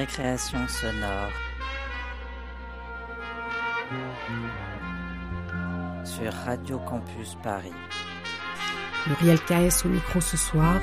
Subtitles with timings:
[0.00, 1.30] Récréation sonore.
[6.04, 7.74] Sur Radio Campus Paris.
[9.06, 10.80] Muriel KS au micro ce soir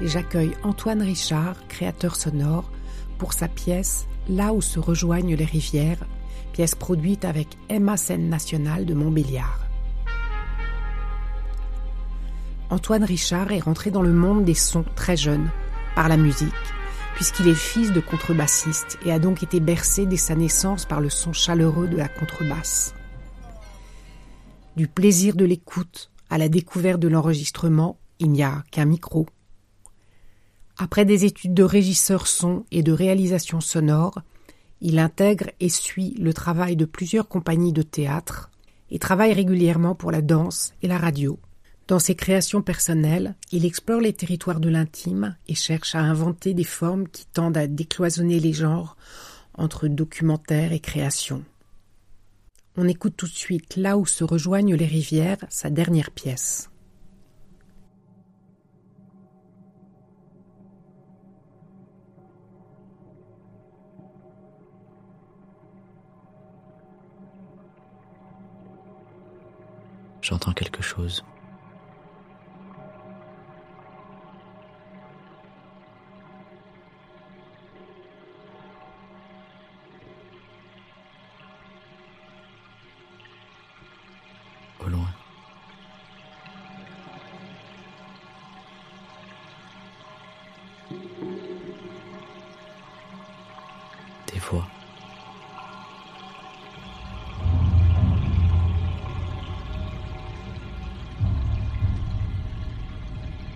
[0.00, 2.70] et j'accueille Antoine Richard, créateur sonore,
[3.18, 6.02] pour sa pièce Là où se rejoignent les rivières,
[6.54, 9.60] pièce produite avec Emma Scène Nationale de Montbéliard.
[12.70, 15.50] Antoine Richard est rentré dans le monde des sons très jeune,
[15.94, 16.54] par la musique,
[17.14, 21.10] puisqu'il est fils de contrebassiste et a donc été bercé dès sa naissance par le
[21.10, 22.94] son chaleureux de la contrebasse.
[24.76, 29.26] Du plaisir de l'écoute à la découverte de l'enregistrement, il n'y a qu'un micro.
[30.76, 34.20] Après des études de régisseur son et de réalisation sonore,
[34.80, 38.50] il intègre et suit le travail de plusieurs compagnies de théâtre
[38.90, 41.38] et travaille régulièrement pour la danse et la radio.
[41.86, 46.64] Dans ses créations personnelles, il explore les territoires de l'intime et cherche à inventer des
[46.64, 48.96] formes qui tendent à décloisonner les genres
[49.52, 51.44] entre documentaire et création.
[52.76, 56.70] On écoute tout de suite Là où se rejoignent les rivières, sa dernière pièce.
[70.22, 71.22] J'entends quelque chose.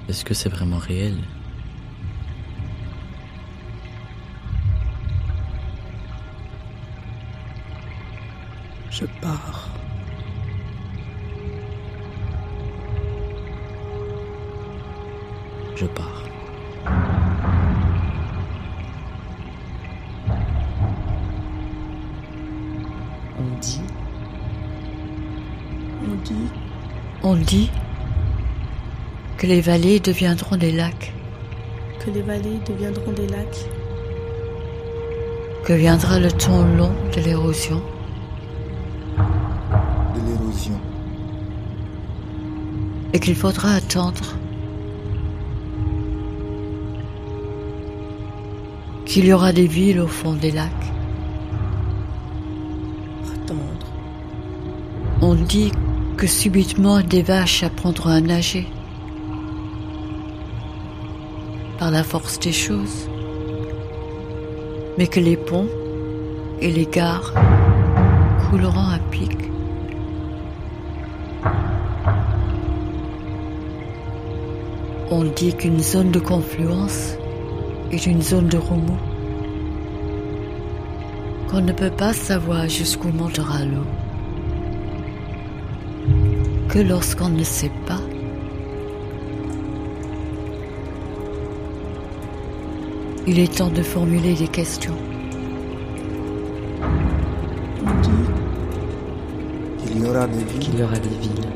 [0.08, 1.16] Est-ce que c'est vraiment réel?
[8.90, 9.04] Je.
[27.48, 27.70] Dit
[29.38, 31.14] que les vallées deviendront des lacs,
[31.98, 33.64] que les vallées deviendront des lacs,
[35.64, 37.80] que viendra le temps long de l'érosion,
[40.14, 40.78] de l'érosion.
[43.14, 44.34] et qu'il faudra attendre
[49.06, 50.92] qu'il y aura des villes au fond des lacs.
[53.34, 53.86] attendre,
[55.22, 55.72] On dit
[56.18, 58.66] que subitement des vaches apprendront à nager.
[61.78, 63.08] Par la force des choses,
[64.98, 65.68] mais que les ponts
[66.60, 67.32] et les gares
[68.50, 69.38] couleront à pic.
[75.12, 77.14] On dit qu'une zone de confluence
[77.92, 78.98] est une zone de remous,
[81.48, 83.86] qu'on ne peut pas savoir jusqu'où montera l'eau
[86.68, 88.00] que lorsqu'on ne sait pas,
[93.26, 94.94] il est temps de formuler des questions.
[97.86, 98.10] on dit
[99.86, 101.48] Il y aura des villes Qu'il y aura des villes.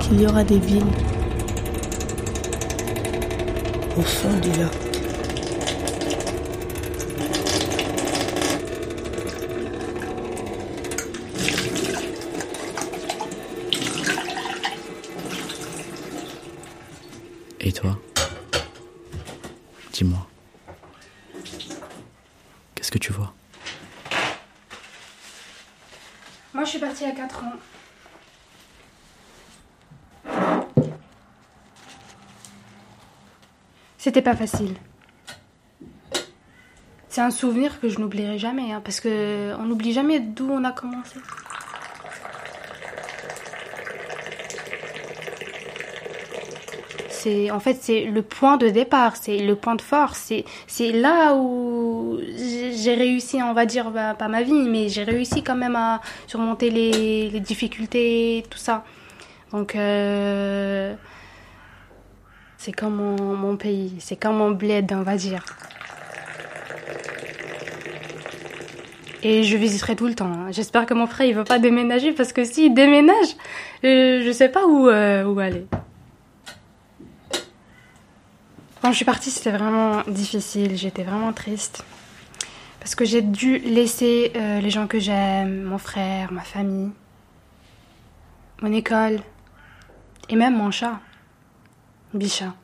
[0.00, 0.92] qu'il y aura des villes
[3.96, 4.72] au fond du lac.
[17.60, 17.98] Et toi
[19.92, 20.26] Dis-moi.
[22.74, 23.32] Qu'est-ce que tu vois
[26.52, 26.78] Moi, je suis
[27.36, 27.52] partie à 4 ans.
[33.98, 34.74] C'était pas facile.
[37.08, 40.64] C'est un souvenir que je n'oublierai jamais, hein, parce que on n'oublie jamais d'où on
[40.64, 41.16] a commencé.
[47.08, 50.32] C'est en fait c'est le point de départ, c'est le point de force,
[50.68, 52.15] c'est là où
[52.86, 56.00] j'ai réussi, on va dire bah, pas ma vie, mais j'ai réussi quand même à
[56.28, 58.84] surmonter les, difficultés, tout ça.
[59.50, 60.94] Donc euh,
[62.58, 65.44] c'est comme mon, pays, c'est comme mon bled, on va dire.
[69.24, 70.26] Et je visiterai tout le temps.
[70.26, 70.52] hein.
[70.52, 73.30] J'espère que mon frère il va pas déménager parce que s'il déménage,
[73.84, 75.66] euh, je sais pas où, euh, où aller.
[78.80, 80.76] Quand je suis partie, c'était vraiment difficile.
[80.76, 81.84] J'étais vraiment triste.
[82.86, 86.92] Parce que j'ai dû laisser euh, les gens que j'aime, mon frère, ma famille,
[88.62, 89.18] mon école
[90.28, 91.00] et même mon chat,
[92.14, 92.54] Bicha.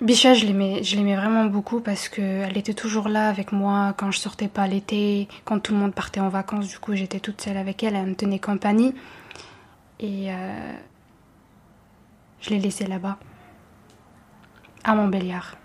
[0.00, 3.92] Bicha, je l'aimais, je l'aimais vraiment beaucoup parce que elle était toujours là avec moi
[3.96, 6.68] quand je sortais pas l'été, quand tout le monde partait en vacances.
[6.68, 8.94] Du coup, j'étais toute seule avec elle, elle me tenait compagnie
[9.98, 10.72] et euh,
[12.40, 13.18] je l'ai laissée là-bas,
[14.84, 15.56] à Montbéliard.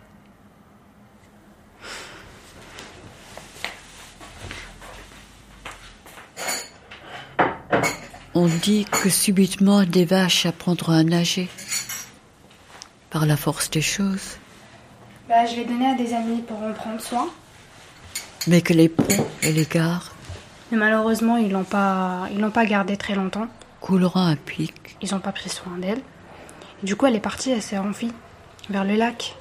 [8.39, 11.49] On dit que subitement des vaches apprendront à nager.
[13.09, 14.37] Par la force des choses.
[15.27, 17.29] Bah, je vais donner à des amis pour en prendre soin.
[18.45, 20.11] Mais que les ponts et les gares
[20.71, 23.47] Mais malheureusement, ils l'ont pas, ils l'ont pas gardée très longtemps.
[23.81, 24.95] couleront à pic.
[25.01, 26.01] Ils ont pas pris soin d'elle.
[26.83, 28.13] Du coup, elle est partie, elle s'est enfuie
[28.69, 29.35] vers le lac.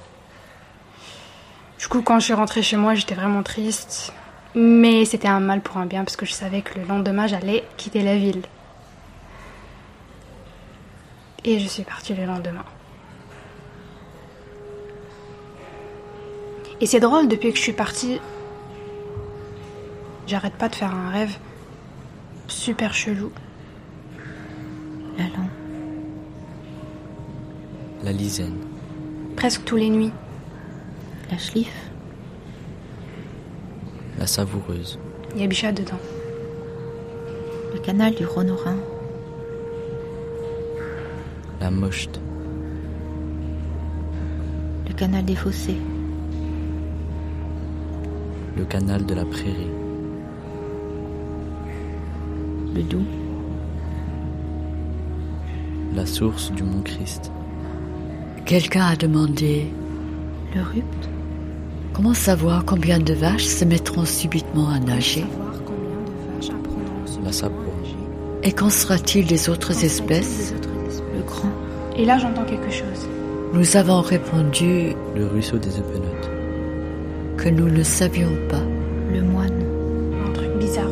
[1.77, 4.11] Du coup, quand je suis rentrée chez moi, j'étais vraiment triste.
[4.55, 7.63] Mais c'était un mal pour un bien parce que je savais que le lendemain, j'allais
[7.77, 8.41] quitter la ville.
[11.47, 12.65] Et je suis partie le lendemain.
[16.81, 18.19] Et c'est drôle, depuis que je suis partie,
[20.27, 21.37] j'arrête pas de faire un rêve
[22.49, 23.31] super chelou.
[25.17, 25.49] La lampe.
[28.03, 28.57] La lisaine.
[29.37, 30.11] Presque tous les nuits.
[31.31, 31.89] La schliffe.
[34.19, 34.99] La savoureuse.
[35.33, 35.99] Il y a Bichat dedans.
[37.73, 38.75] Le canal du Rhône au Rhin.
[41.59, 42.19] La mochte.
[44.87, 45.77] Le canal des fossés.
[48.55, 49.71] Le canal de la prairie.
[52.75, 53.01] Le Doubs.
[55.95, 57.31] La source du Mont Christ.
[58.45, 59.67] Quelqu'un a demandé
[60.55, 61.09] Le Rupt.
[61.93, 65.25] comment savoir combien de vaches se mettront subitement à nager?
[67.23, 67.31] La
[68.43, 70.53] et qu'en sera-t-il des autres espèces?
[71.95, 73.07] Et là, j'entends quelque chose.
[73.53, 76.29] Nous avons répondu Le ruisseau des Epenotes.
[77.37, 78.61] que nous ne savions pas.
[79.13, 79.63] Le Moine.
[80.27, 80.85] Un truc bizarre.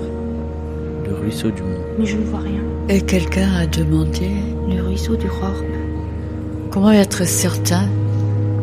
[1.07, 1.69] Le ruisseau du Mont.
[1.99, 2.61] Mais je ne vois rien.
[2.89, 4.29] Et quelqu'un a demandé
[4.69, 5.65] Le ruisseau du Rorbe.
[6.71, 7.87] comment être certain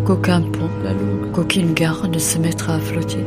[0.04, 0.68] qu'aucun pont,
[1.32, 3.24] qu'aucune gare ne se mettra à flotter,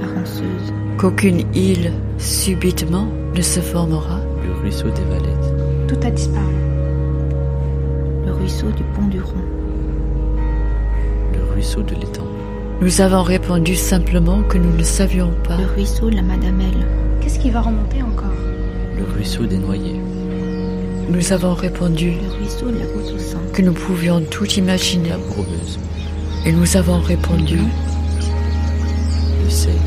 [0.00, 0.72] La Ronceuse.
[0.98, 4.20] qu'aucune île subitement ne se formera.
[4.44, 5.88] Le ruisseau des Valettes.
[5.88, 6.46] Tout a disparu.
[8.42, 9.34] Le ruisseau du Pont du Rond.
[11.32, 12.26] Le ruisseau de l'étang.
[12.80, 15.58] Nous avons répondu simplement que nous ne savions pas.
[15.58, 16.88] Le ruisseau de la Madamelle.
[17.20, 18.34] Qu'est-ce qui va remonter encore?
[18.98, 20.00] Le ruisseau des Noyers.
[21.08, 25.10] Nous avons répondu Le ruisseau de la que nous pouvions tout imaginer.
[25.10, 25.18] La.
[26.44, 27.60] Et nous avons répondu
[29.44, 29.78] Le Seine.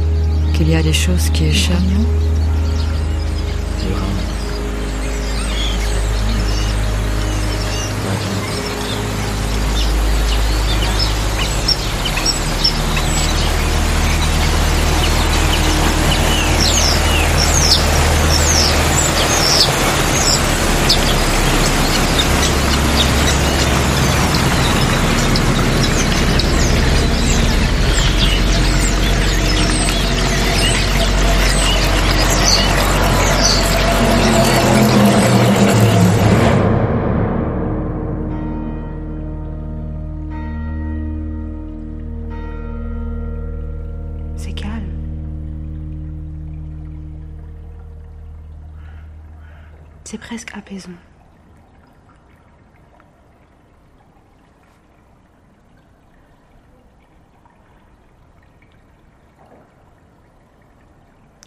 [0.54, 1.76] qu'il y a des choses qui échappent.
[3.84, 4.35] Le Rhin.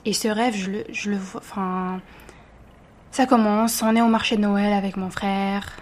[0.09, 1.43] Et ce rêve, je le, je le vois.
[1.43, 2.01] Enfin.
[3.11, 5.77] Ça commence, on est au marché de Noël avec mon frère.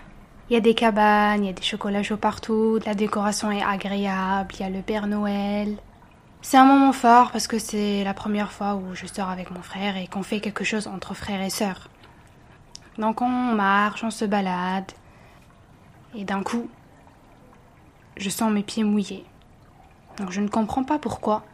[0.50, 3.62] Il y a des cabanes, il y a des chocolats chauds partout, la décoration est
[3.62, 5.76] agréable, il y a le Père Noël.
[6.42, 9.62] C'est un moment fort parce que c'est la première fois où je sors avec mon
[9.62, 11.88] frère et qu'on fait quelque chose entre frères et sœurs.
[12.98, 14.90] Donc on marche, on se balade.
[16.16, 16.68] Et d'un coup,
[18.16, 19.24] je sens mes pieds mouillés.
[20.18, 21.44] Donc je ne comprends pas pourquoi.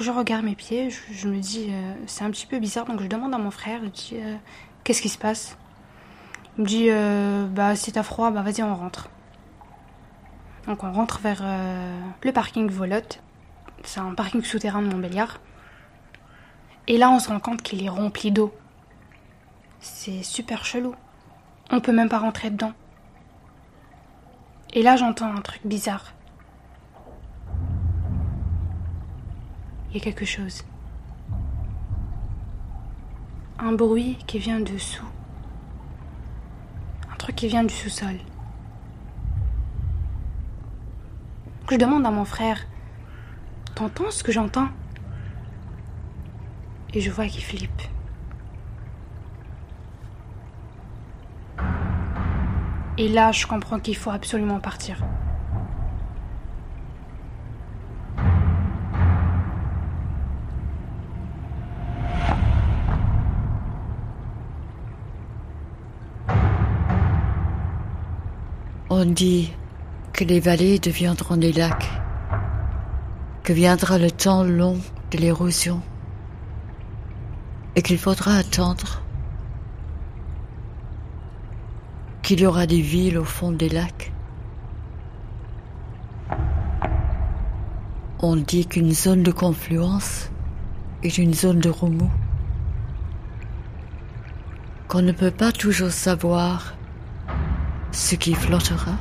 [0.00, 2.86] Je regarde mes pieds, je, je me dis euh, c'est un petit peu bizarre.
[2.86, 4.34] Donc je demande à mon frère, je dis euh,
[4.82, 5.58] qu'est-ce qui se passe?
[6.56, 9.10] Il me dit euh, bah si t'as froid, bah vas-y on rentre.
[10.66, 13.22] Donc on rentre vers euh, le parking Volotte.
[13.84, 15.38] C'est un parking souterrain de Montbéliard.
[16.86, 18.54] Et là on se rend compte qu'il est rempli d'eau.
[19.80, 20.94] C'est super chelou.
[21.70, 22.72] On peut même pas rentrer dedans.
[24.72, 26.14] Et là j'entends un truc bizarre.
[29.90, 30.62] Il y a quelque chose.
[33.58, 35.04] Un bruit qui vient dessous.
[37.12, 38.16] Un truc qui vient du sous-sol.
[41.68, 42.58] Je demande à mon frère
[43.74, 44.68] T'entends ce que j'entends?
[46.94, 47.82] Et je vois qu'il flippe.
[52.98, 55.02] Et là, je comprends qu'il faut absolument partir.
[68.92, 69.52] On dit
[70.12, 71.88] que les vallées deviendront des lacs,
[73.44, 74.80] que viendra le temps long
[75.12, 75.80] de l'érosion,
[77.76, 79.00] et qu'il faudra attendre
[82.22, 84.12] qu'il y aura des villes au fond des lacs.
[88.18, 90.32] On dit qu'une zone de confluence
[91.04, 92.10] est une zone de remous,
[94.88, 96.74] qu'on ne peut pas toujours savoir
[97.92, 98.92] ce qui flottera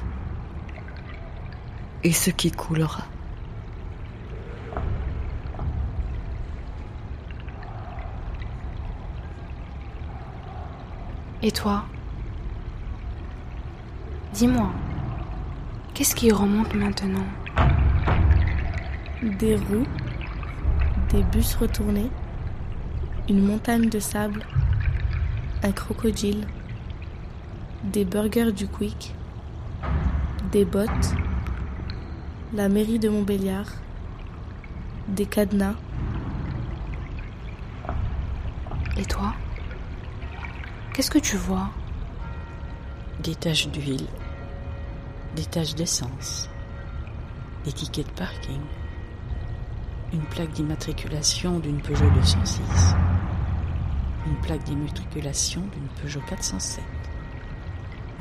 [2.04, 3.04] et ce qui coulera.
[11.42, 11.86] Et toi?
[14.34, 14.72] Dis-moi,
[15.94, 17.26] qu'est-ce qui remonte maintenant?
[19.24, 19.88] Des roues,
[21.10, 22.10] des bus retournés,
[23.30, 24.44] une montagne de sable,
[25.64, 26.46] un crocodile,
[27.84, 29.16] des burgers du Quick,
[30.52, 31.14] des bottes,
[32.54, 33.68] la mairie de Montbéliard,
[35.08, 35.76] des cadenas.
[38.98, 39.34] Et toi?
[40.94, 41.70] Qu'est-ce que tu vois?
[43.24, 44.08] Des taches d'huile,
[45.36, 46.50] des taches d'essence,
[47.64, 48.62] des tickets de parking,
[50.12, 52.96] une plaque d'immatriculation d'une Peugeot 206,
[54.28, 56.84] une plaque d'immatriculation d'une Peugeot 407,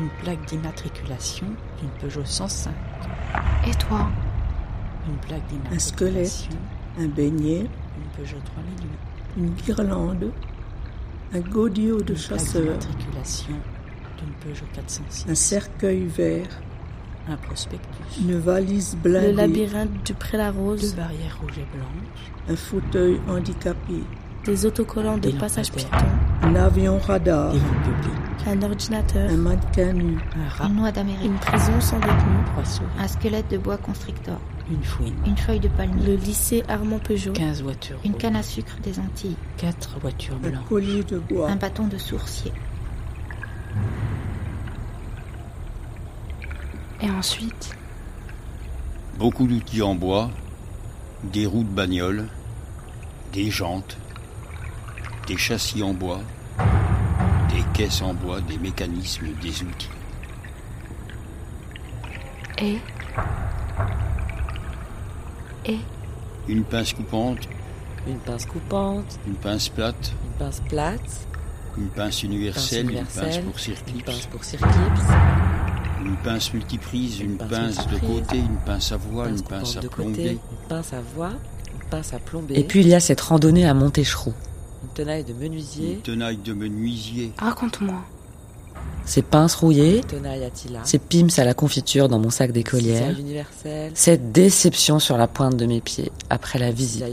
[0.01, 1.47] une plaque d'immatriculation
[1.81, 2.73] d'une Peugeot 105.
[3.67, 4.09] Et toi?
[5.09, 6.49] Une plaque Un squelette,
[6.99, 8.89] un beignet, une Peugeot 3008,
[9.39, 10.33] une guirlande,
[11.35, 13.55] un godillot de une chasseur, plaque d'immatriculation
[14.19, 16.49] d'une Peugeot 406, un cercueil vert,
[17.29, 22.57] un prospectus, une valise Le blindée, labyrinthe du deux Pré-la-Rose, barrières rouges et blanches, un
[22.57, 24.03] fauteuil handicapé,
[24.45, 25.97] des autocollants de passage piéton,
[26.43, 27.59] un avion radar, des
[28.47, 32.65] un ordinateur, un mannequin nu, un rat, Une noix d'Amérique, une prison sans détenu, trois
[32.65, 34.39] souris, un squelette de bois constrictor,
[34.71, 38.43] une fouine, une feuille de palmier, le lycée Armand Peugeot, 15 voitures une canne à
[38.43, 42.53] sucre des Antilles, quatre voitures un blanches, collier de bois, un bâton de sourcier.
[47.01, 47.77] Et ensuite?
[49.19, 50.31] Beaucoup d'outils en bois,
[51.25, 52.29] des roues de bagnole,
[53.33, 53.97] des jantes,
[55.27, 56.21] des châssis en bois,
[57.79, 59.89] caisses en bois, des mécanismes, des outils.
[62.61, 62.79] Et?
[65.65, 65.79] Et?
[66.49, 67.49] Une pince coupante,
[68.09, 71.27] Une pince coupante, une pince plate, une pince plate,
[71.77, 74.73] une pince universelle, pince une pince pour une circlips, pince pour circlips,
[76.05, 79.43] une pince multiprise, Une une pince pince de côté, une pince à voile, une une
[79.45, 82.89] pince à côté, plomber, une pince à voix, une pince à plomber, Et puis il
[82.89, 84.35] y a cette randonnée à Montécheroux.
[84.83, 88.01] Une tenaille de une menuisier, tenaille de menuisier, raconte-moi.
[89.05, 90.03] Ces pinces rouillées,
[90.85, 93.17] ces pims à la confiture dans mon sac d'écolière,
[93.95, 97.05] cette déception sur la pointe de mes pieds après la visite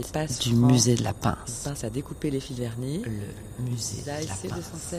[0.42, 1.62] du musée de la une pince.
[1.64, 4.92] pince à découper les fils vernis, Le musée de la pince.
[4.92, 4.96] C216,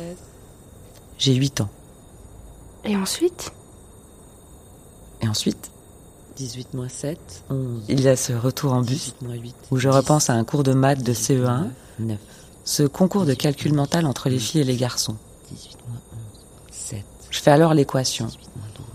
[1.19, 1.69] J'ai 8 ans.
[2.83, 3.51] Et ensuite?
[5.21, 5.69] Et ensuite,
[6.37, 7.83] 18 moins 7, 11.
[7.89, 10.43] il y a ce retour en bus 18 moins 8, où je repense à un
[10.43, 11.67] cours de maths de 18 moins
[11.99, 12.17] CE1, 9,
[12.67, 15.15] ce concours de calcul mental entre les filles et les garçons.
[15.51, 16.19] 18 moins 11,
[16.69, 18.25] 7, Je fais alors l'équation.
[18.25, 18.85] 18 moins 12,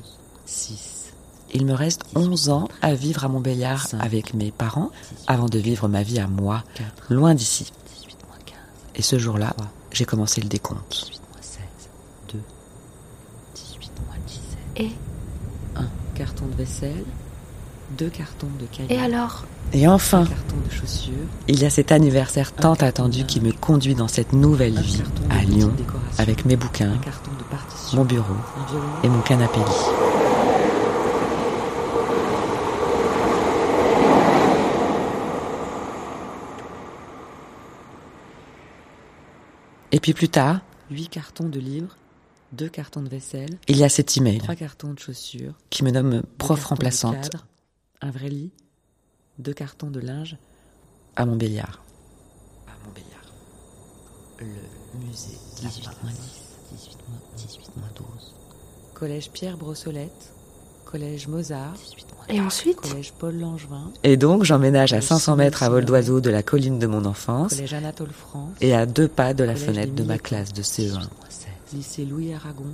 [0.45, 1.13] 6,
[1.55, 4.91] Il me reste 11 ans à vivre à Montbéliard avec mes parents
[5.27, 7.73] avant de vivre ma vie à moi, 4, loin d'ici.
[7.97, 8.57] 18 moins 15,
[8.97, 9.57] Et ce jour-là,
[9.91, 10.91] j'ai commencé le décompte.
[10.91, 11.61] 18 moins 16,
[12.35, 12.41] 2,
[13.55, 14.91] 18 moins 17, Et
[15.77, 17.05] 1, cartons de vaisselle,
[17.97, 18.95] deux cartons de cahiers.
[18.95, 21.13] Et alors Et enfin, un carton de chaussures,
[21.49, 25.43] il y a cet anniversaire tant attendu qui me conduit dans cette nouvelle vie à
[25.45, 25.73] Lyon
[26.19, 26.95] avec mes bouquins,
[27.95, 28.35] mon bureau
[29.03, 30.23] et mon canapé lit.
[39.95, 41.97] Et puis plus tard, huit cartons de livres,
[42.53, 45.91] deux cartons de vaisselle, il y a cet email trois cartons de chaussures, qui me
[45.91, 47.31] nomme prof remplaçante.
[47.31, 47.47] cadre,
[48.03, 48.51] un vrai lit,
[49.39, 50.37] deux cartons de linge,
[51.17, 51.83] à Montbéliard.
[52.67, 53.09] à Montbéliard.
[54.41, 54.47] Le
[55.07, 56.19] musée 18 moins 10,
[56.73, 58.07] 18 moins 18 moins 12,
[58.95, 60.33] Collège Pierre Brossolette,
[60.85, 65.37] Collège Mozart, 18 moins Et ensuite Collège Paul Langevin, Et donc j'emménage à Le 500
[65.37, 68.85] mètres à vol d'oiseau de la colline de mon enfance Collège Anatole France, et à
[68.87, 70.93] deux pas de la fenêtre de ma classe de CE1.
[70.95, 72.67] moins 16, lycée Louis Aragon,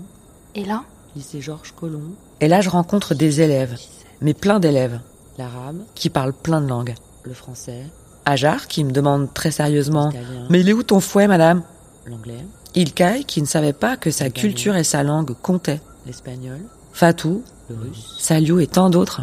[0.54, 0.85] Et là
[1.16, 3.76] lycée Georges Colomb, Et là je rencontre des élèves,
[4.20, 5.00] mais plein d'élèves,
[5.38, 6.95] l'arabe, qui parlent plein de langues.
[7.23, 7.85] le français,
[8.25, 10.11] Ajar qui me demande très sérieusement
[10.50, 11.62] Mais il est où ton fouet, madame?
[12.04, 15.80] L'anglais, Ilkay qui ne savait pas que sa culture et sa langue comptaient.
[16.04, 16.61] l'espagnol,
[16.92, 19.23] Fatou, le russe, Saliou et tant d'autres.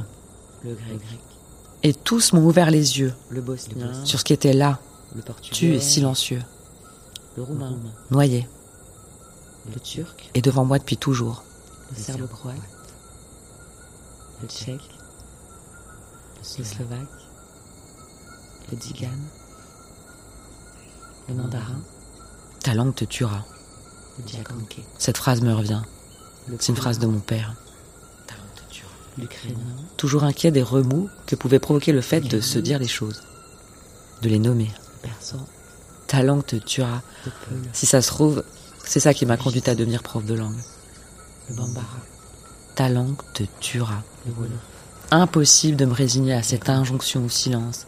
[0.64, 1.00] le grec,
[1.84, 4.80] Et tous m'ont ouvert les yeux le bosnien, sur ce qui était là,
[5.16, 6.42] le portugais, tu et silencieux,
[7.38, 7.78] le roumain,
[8.10, 8.48] noyé,
[9.72, 11.44] le turc, et devant moi depuis toujours.
[11.96, 12.56] le serbo-croate,
[14.42, 14.90] le tchèque,
[16.58, 17.08] le slovaque,
[18.72, 19.24] le tzigane,
[21.30, 21.80] le mandarin,
[22.64, 23.46] Ta langue te tuera.
[24.18, 24.24] le
[24.98, 25.82] Cette phrase me revient.
[26.60, 27.54] C'est une phrase de mon père.
[29.18, 29.58] l'ukrainien,
[29.98, 33.22] Toujours inquiet des remous que pouvait provoquer le fait de se dire les choses,
[34.22, 34.72] de les nommer.
[35.04, 35.46] le persan,
[36.08, 37.02] Ta langue te tuera.
[37.26, 37.32] le
[37.74, 38.44] Si ça se trouve,
[38.84, 40.60] c'est ça qui m'a conduite à devenir prof de langue.
[41.50, 41.86] le bambara,
[42.76, 44.04] Ta langue te tuera.
[44.26, 44.60] le wolof,
[45.12, 47.86] Impossible de me résigner à cette injonction au silence,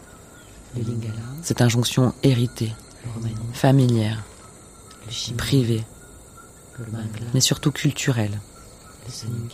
[0.76, 2.72] le lingala, cette injonction héritée,
[3.04, 4.22] le romani, familière,
[5.36, 5.84] privée,
[7.34, 8.40] mais surtout culturelle.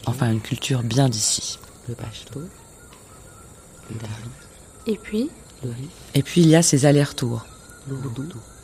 [0.07, 1.59] Enfin, une culture bien d'ici.
[1.89, 4.13] le pashto, le dari,
[4.87, 5.31] Et puis
[6.15, 7.47] Et puis il y a ces allers-retours,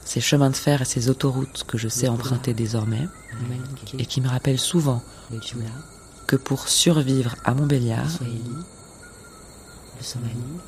[0.04, 3.08] ces chemins de fer et ces autoroutes que je sais emprunter désormais.
[3.98, 5.02] Et qui me rappellent souvent
[6.26, 8.18] que pour survivre à Montbéliard,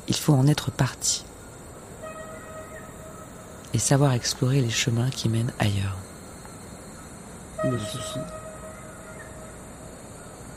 [0.07, 1.25] il faut en être parti.
[3.73, 5.97] Et savoir explorer les chemins qui mènent ailleurs.
[7.63, 7.71] le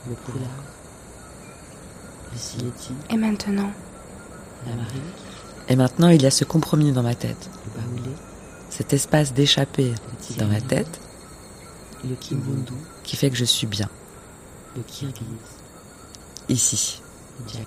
[0.09, 0.49] le poulard,
[2.31, 3.71] le sileti, Et maintenant
[4.65, 5.01] la marine,
[5.67, 8.15] Et maintenant, il y a ce compromis dans ma tête, le baoulé,
[8.69, 9.93] cet espace d'échappée
[10.37, 10.99] dans ma tête.
[12.07, 13.89] Le kimbundu, qui fait que je suis bien.
[14.75, 15.25] Le kirghiz,
[16.47, 17.01] ici.
[17.39, 17.63] le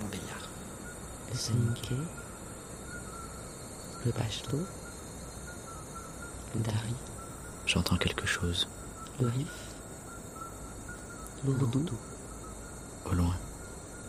[0.00, 0.48] Montbéliard.
[1.30, 1.94] le soninké,
[4.06, 4.56] le pashto,
[6.54, 6.94] le dari,
[7.66, 8.68] J'entends quelque chose,
[9.20, 9.46] le rif,
[11.46, 11.84] l'ourdou,
[13.06, 13.34] au loin.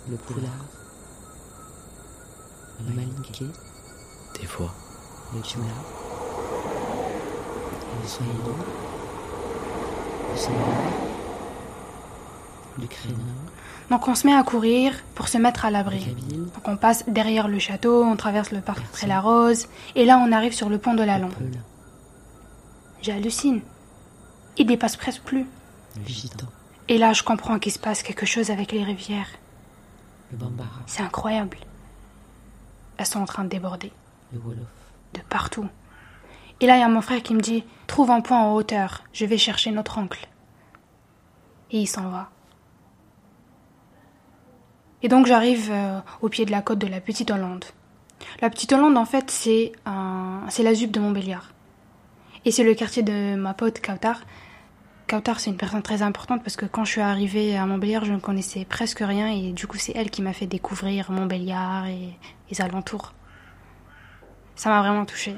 [0.09, 0.65] le poulard,
[2.87, 3.45] le malinké,
[4.39, 4.73] Des voix.
[5.35, 5.65] le djoula,
[8.01, 8.33] le swahili,
[10.29, 11.10] le l'ukrainien,
[13.89, 16.05] Donc on se met à courir pour se mettre à l'abri.
[16.29, 20.17] Donc on passe derrière le château, on traverse le parc après la rose, et là
[20.17, 21.29] on arrive sur le pont de la peul,
[23.01, 23.61] J'hallucine.
[24.57, 25.45] Il dépasse presque plus.
[26.87, 29.29] Et là je comprends qu'il se passe quelque chose avec les rivières.
[30.85, 31.57] C'est incroyable.
[32.97, 33.91] Elles sont en train de déborder.
[35.13, 35.67] de partout.
[36.61, 39.03] Et là, il y a mon frère qui me dit Trouve un point en hauteur,
[39.13, 40.27] je vais chercher notre oncle.
[41.71, 42.29] Et il s'en va.
[45.03, 47.65] Et donc, j'arrive euh, au pied de la côte de la Petite Hollande.
[48.41, 49.71] La Petite Hollande, en fait, c'est
[50.49, 51.51] c'est la ZUP de Montbéliard.
[52.45, 54.21] Et c'est le quartier de ma pote Kautar.
[55.07, 58.13] Kautar, c'est une personne très importante parce que quand je suis arrivée à Montbéliard, je
[58.13, 62.17] ne connaissais presque rien et du coup, c'est elle qui m'a fait découvrir Montbéliard et
[62.49, 63.13] les alentours.
[64.55, 65.35] Ça m'a vraiment touchée.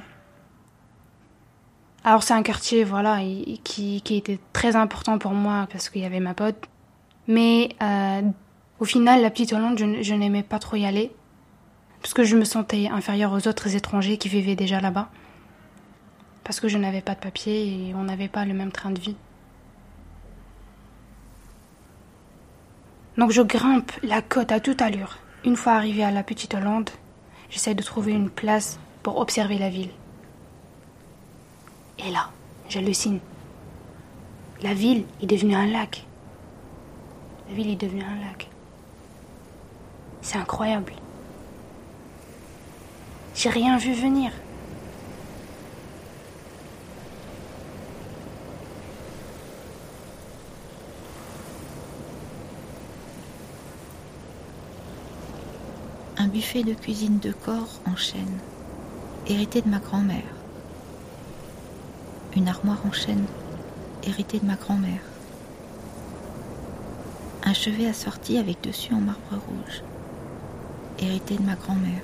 [2.05, 3.19] Alors c'est un quartier, voilà,
[3.63, 6.67] qui, qui était très important pour moi parce qu'il y avait ma pote.
[7.27, 8.21] Mais euh,
[8.83, 11.09] au final, la petite Hollande, je, n'aimais pas trop y aller.
[12.01, 15.07] Parce que je me sentais inférieure aux autres étrangers qui vivaient déjà là-bas.
[16.43, 18.99] Parce que je n'avais pas de papier et on n'avait pas le même train de
[18.99, 19.15] vie.
[23.17, 25.17] Donc je grimpe la côte à toute allure.
[25.45, 26.89] Une fois arrivée à la petite Hollande,
[27.49, 29.91] j'essaie de trouver une place pour observer la ville.
[31.99, 32.31] Et là,
[32.67, 33.21] j'hallucine.
[34.61, 36.05] La ville est devenue un lac.
[37.47, 38.49] La ville est devenue un lac.
[40.23, 40.93] C'est incroyable.
[43.35, 44.31] J'ai rien vu venir.
[56.17, 58.39] Un buffet de cuisine de corps en chêne,
[59.27, 60.23] hérité de ma grand-mère.
[62.33, 63.25] Une armoire en chêne,
[64.03, 65.01] héritée de ma grand-mère.
[67.43, 69.83] Un chevet assorti avec dessus en marbre rouge,
[70.99, 72.01] hérité de ma grand-mère.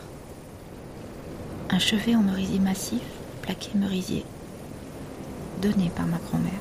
[1.70, 3.02] Un chevet en merisier massif,
[3.42, 4.26] plaqué merisier,
[5.62, 6.52] donné par ma grand-mère.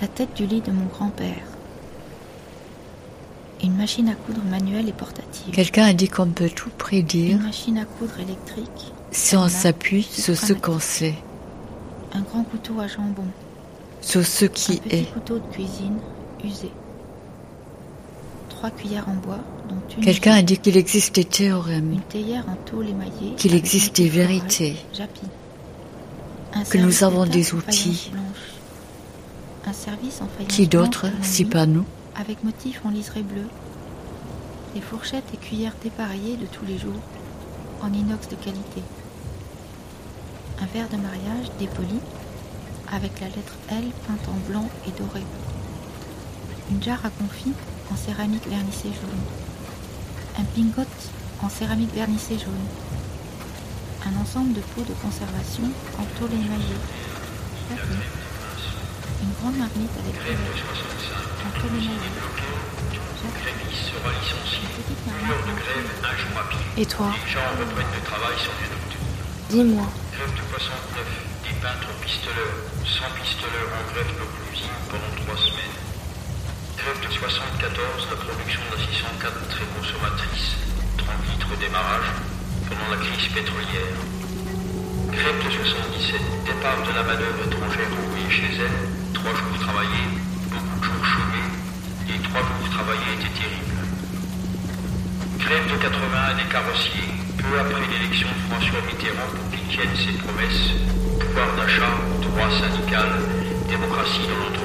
[0.00, 1.42] La tête du lit de mon grand-père.
[3.62, 5.52] Une machine à coudre manuelle et portative.
[5.52, 8.92] Quelqu'un a dit qu'on peut tout prédire Une machine à coudre électrique.
[9.10, 11.14] si on s'appuie sur ce qu'on sait,
[12.14, 13.24] Un grand couteau à jambon.
[14.00, 15.12] sur ce qui un petit est.
[15.12, 15.98] couteau de cuisine
[16.44, 16.70] usé.
[18.58, 22.56] Trois cuillères en bois, dont une Quelqu'un a dit qu'il existait théorème, une théière en
[22.68, 23.36] tôle émaillée.
[23.36, 25.20] qu'il avec existait motif floral, vérité, Japy.
[26.52, 28.10] Un que nous avons des outils.
[29.64, 31.84] Un service en Qui d'autre, si pas nous
[32.16, 33.44] Avec motif en liseré bleu.
[34.74, 37.00] Des fourchettes et cuillères dépareillées de tous les jours,
[37.80, 38.82] en inox de qualité.
[40.60, 42.00] Un verre de mariage dépoli,
[42.90, 45.22] avec la lettre L peinte en blanc et doré.
[46.72, 47.52] Une jarre à confit
[47.92, 49.24] en céramique vernissée jaune.
[50.38, 50.82] Un pingot
[51.42, 52.66] en céramique vernissée jaune.
[54.06, 55.64] Un ensemble de pots de conservation
[55.98, 56.80] en tôle émaillée.
[59.22, 60.64] Une grande marmite avec crevettes
[61.46, 62.12] en tôle émaillée.
[66.76, 67.14] Et toi
[69.50, 69.86] Dis-moi.
[70.12, 71.06] Grève de 69,
[71.44, 74.12] des peintres pistoleurs, 100 pistoleurs en grève
[74.50, 75.87] l'usine pendant 3 semaines.
[76.88, 80.56] Grève de 74, la production 604 très consommatrice,
[80.96, 82.08] 30 litres démarrage,
[82.64, 83.92] pendant la crise pétrolière.
[85.12, 86.16] Grève de 77,
[86.48, 88.80] départ de la manœuvre étrangère envoyée chez elle,
[89.12, 90.16] 3 jours travaillés,
[90.48, 91.48] beaucoup de jours chômés,
[92.08, 93.84] les 3 jours travaillés étaient terribles.
[95.44, 100.16] Grève de 81 des carrossiers, peu après l'élection de François Mitterrand pour qu'il tienne ses
[100.24, 100.72] promesses,
[101.20, 103.12] pouvoir d'achat, droit syndical,
[103.68, 104.57] démocratie dans l'entreprise.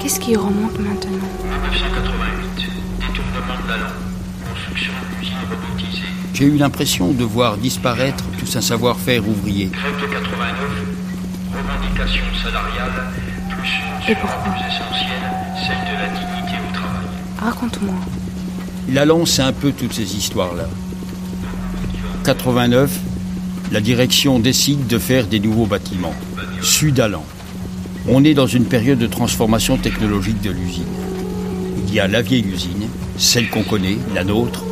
[0.00, 1.10] Qu'est-ce qui remonte maintenant
[1.44, 2.68] 1988,
[3.00, 6.02] détournement de la langue, construction d'usines robotisées.
[6.34, 9.66] J'ai eu l'impression de voir disparaître tout un savoir-faire ouvrier.
[9.66, 10.70] Grève de 89,
[11.52, 12.92] revendication salariale,
[13.48, 15.26] plus une Et sur pourquoi plus essentielle,
[15.66, 17.06] celle de la dignité au travail.
[17.38, 17.94] Raconte-moi.
[18.90, 20.68] L'Allan, c'est un peu toutes ces histoires-là.
[22.24, 22.90] 89,
[23.72, 26.14] la direction décide de faire des nouveaux bâtiments.
[26.60, 27.24] Sud-Allan.
[28.08, 30.84] On est dans une période de transformation technologique de l'usine.
[31.88, 34.64] Il y a la vieille usine, celle qu'on connaît, la nôtre,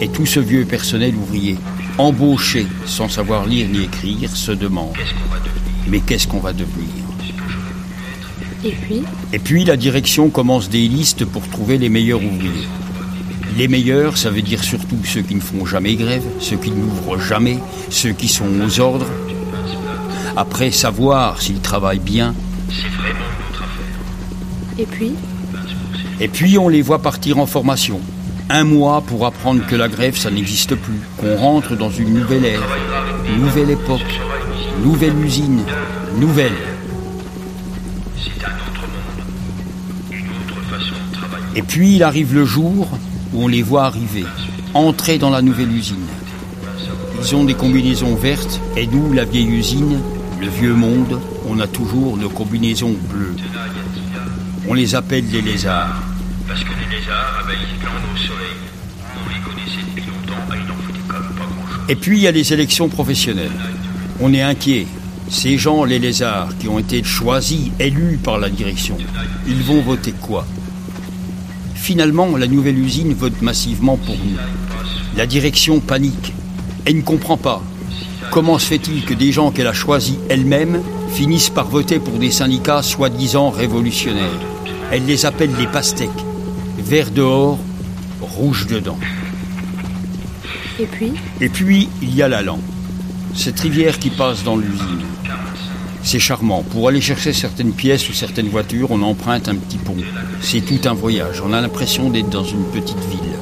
[0.00, 1.56] et tout ce vieux personnel ouvrier,
[1.98, 4.94] embauché sans savoir lire ni écrire, se demande
[5.88, 6.86] Mais qu'est-ce qu'on va devenir?
[8.64, 9.02] Et puis?
[9.32, 12.68] Et puis la direction commence des listes pour trouver les meilleurs ouvriers.
[13.58, 17.18] Les meilleurs, ça veut dire surtout ceux qui ne font jamais grève, ceux qui n'ouvrent
[17.18, 17.58] jamais,
[17.90, 19.10] ceux qui sont aux ordres.
[20.36, 22.34] Après savoir s'ils travaillent bien,
[22.74, 24.78] C'est vraiment une autre affaire.
[24.78, 25.12] Et puis
[26.20, 28.00] et puis on les voit partir en formation.
[28.48, 32.44] Un mois pour apprendre que la grève, ça n'existe plus, qu'on rentre dans une nouvelle
[32.44, 32.62] ère,
[33.38, 34.20] nouvelle époque,
[34.84, 35.62] nouvelle usine,
[36.18, 36.52] nouvelle.
[38.16, 41.44] C'est un autre monde, une autre façon de travailler.
[41.56, 42.88] Et puis il arrive le jour
[43.32, 44.24] où on les voit arriver,
[44.74, 46.06] entrer dans la nouvelle usine.
[47.20, 49.98] Ils ont des combinaisons vertes et nous, la vieille usine,
[50.40, 53.36] le vieux monde, on a toujours nos combinaisons bleues.
[54.68, 56.02] On les appelle les lézards.
[56.46, 58.56] Parce que les lézards, ben, ils glandent au soleil.
[59.16, 61.84] On les connaissait depuis longtemps, et ils n'en foutaient quand même pas grand-chose.
[61.88, 63.50] Et puis il y a les élections professionnelles.
[64.20, 64.86] On est inquiet.
[65.28, 68.98] Ces gens, les lézards, qui ont été choisis, élus par la direction,
[69.46, 70.46] ils vont voter quoi?
[71.74, 74.36] Finalement, la nouvelle usine vote massivement pour nous.
[75.16, 76.34] La direction panique.
[76.84, 77.62] Elle ne comprend pas.
[78.30, 80.80] Comment se fait-il que des gens qu'elle a choisis elle-même
[81.12, 84.40] finissent par voter pour des syndicats soi-disant révolutionnaires
[84.90, 86.10] Elle les appelle les pastèques.
[86.78, 87.58] Vert dehors,
[88.20, 88.98] rouge dedans.
[90.80, 92.62] Et puis Et puis, il y a la lampe.
[93.34, 95.04] Cette rivière qui passe dans l'usine.
[96.02, 96.62] C'est charmant.
[96.62, 99.96] Pour aller chercher certaines pièces ou certaines voitures, on emprunte un petit pont.
[100.40, 101.42] C'est tout un voyage.
[101.44, 103.36] On a l'impression d'être dans une petite ville.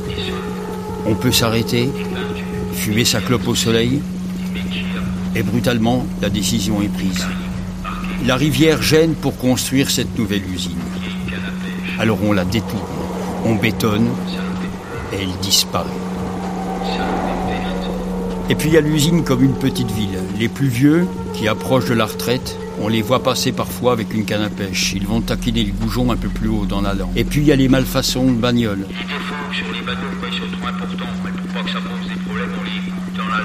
[1.06, 1.88] On peut s'arrêter,
[2.74, 4.02] fumer sa clope au soleil,
[5.34, 7.24] et brutalement, la décision est prise.
[8.26, 10.76] La rivière gêne pour construire cette nouvelle usine.
[11.98, 12.80] Alors on la détourne,
[13.46, 14.08] on bétonne,
[15.12, 15.88] et elle disparaît.
[18.50, 20.18] Et puis il y a l'usine comme une petite ville.
[20.38, 24.26] Les plus vieux, qui approchent de la retraite, on les voit passer parfois avec une
[24.26, 24.92] canne à pêche.
[24.94, 27.12] Ils vont taquiner le goujon un peu plus haut dans la lande.
[27.16, 28.86] Et puis il y a les malfaçons de bagnoles.
[28.88, 31.30] Les défauts sur les sont trop importants, mais
[31.62, 32.50] que ça pose des problèmes,
[33.16, 33.40] dans la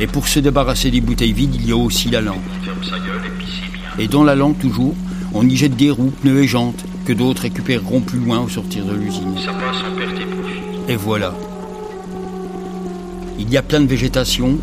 [0.00, 2.38] et pour se débarrasser des bouteilles vides, il y a aussi la lampe.
[3.98, 4.94] Et dans la lampe toujours,
[5.34, 8.84] on y jette des roues, pneus et jantes, que d'autres récupéreront plus loin au sortir
[8.84, 9.34] de l'usine.
[10.88, 11.34] Et voilà.
[13.38, 14.58] Il y a plein de végétation,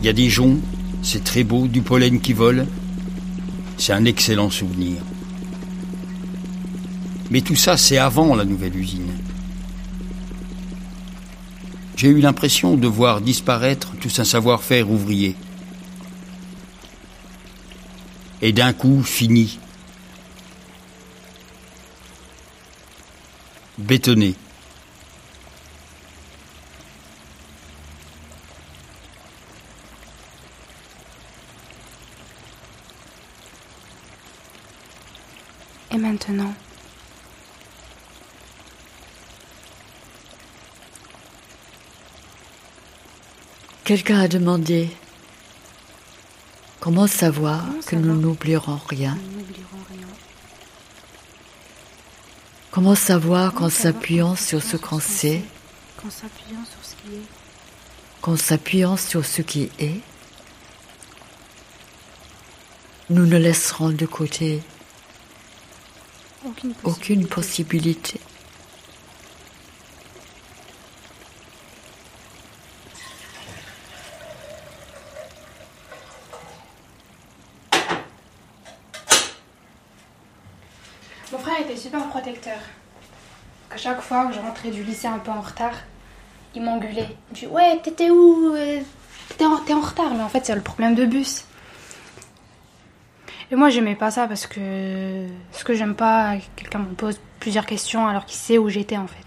[0.00, 0.58] il y a des joncs,
[1.02, 2.66] c'est très beau, du pollen qui vole.
[3.78, 4.96] C'est un excellent souvenir.
[7.30, 9.12] Mais tout ça, c'est avant la nouvelle usine.
[12.02, 15.36] J'ai eu l'impression de voir disparaître tout un savoir-faire ouvrier.
[18.40, 19.60] Et d'un coup, fini.
[23.78, 24.34] Bétonné.
[35.92, 36.52] Et maintenant
[43.84, 44.88] Quelqu'un a demandé
[46.78, 49.18] comment savoir que nous n'oublierons rien.
[52.70, 55.42] Comment savoir qu'en s'appuyant sur ce qu'on sait,
[58.20, 60.00] Qu'en s'appuyant sur ce qui est,
[63.10, 64.62] nous ne laisserons de côté
[66.84, 68.20] aucune possibilité.
[82.42, 82.62] Protecteur.
[83.70, 85.74] À chaque fois que je rentrais du lycée un peu en retard,
[86.54, 87.16] il m'engueulait.
[87.40, 88.80] Il me Ouais, t'étais où Euh,
[89.38, 91.44] T'es en, retard, mais en fait, c'est le problème de bus.
[93.50, 97.64] Et moi, j'aimais pas ça parce que ce que j'aime pas, quelqu'un me pose plusieurs
[97.64, 99.24] questions alors qu'il sait où j'étais en fait.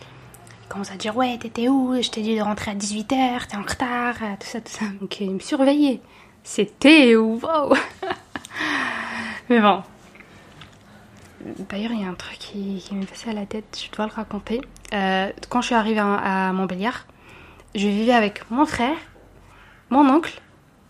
[0.63, 1.95] Il commence à dire Ouais, t'étais où?
[1.99, 4.85] Je t'ai dit de rentrer à 18h, t'es en retard, euh, tout ça, tout ça.
[5.01, 6.01] Donc, il me surveillait.
[6.43, 7.73] C'était wow
[9.49, 9.81] Mais bon,
[11.69, 14.11] D'ailleurs, il y a un truc qui, m'est passé à la tête, je dois le
[14.11, 14.61] raconter.
[14.93, 17.05] Euh, quand je suis arrivée à, à Montbéliard,
[17.75, 18.97] je vivais avec mon frère,
[19.89, 20.41] mon oncle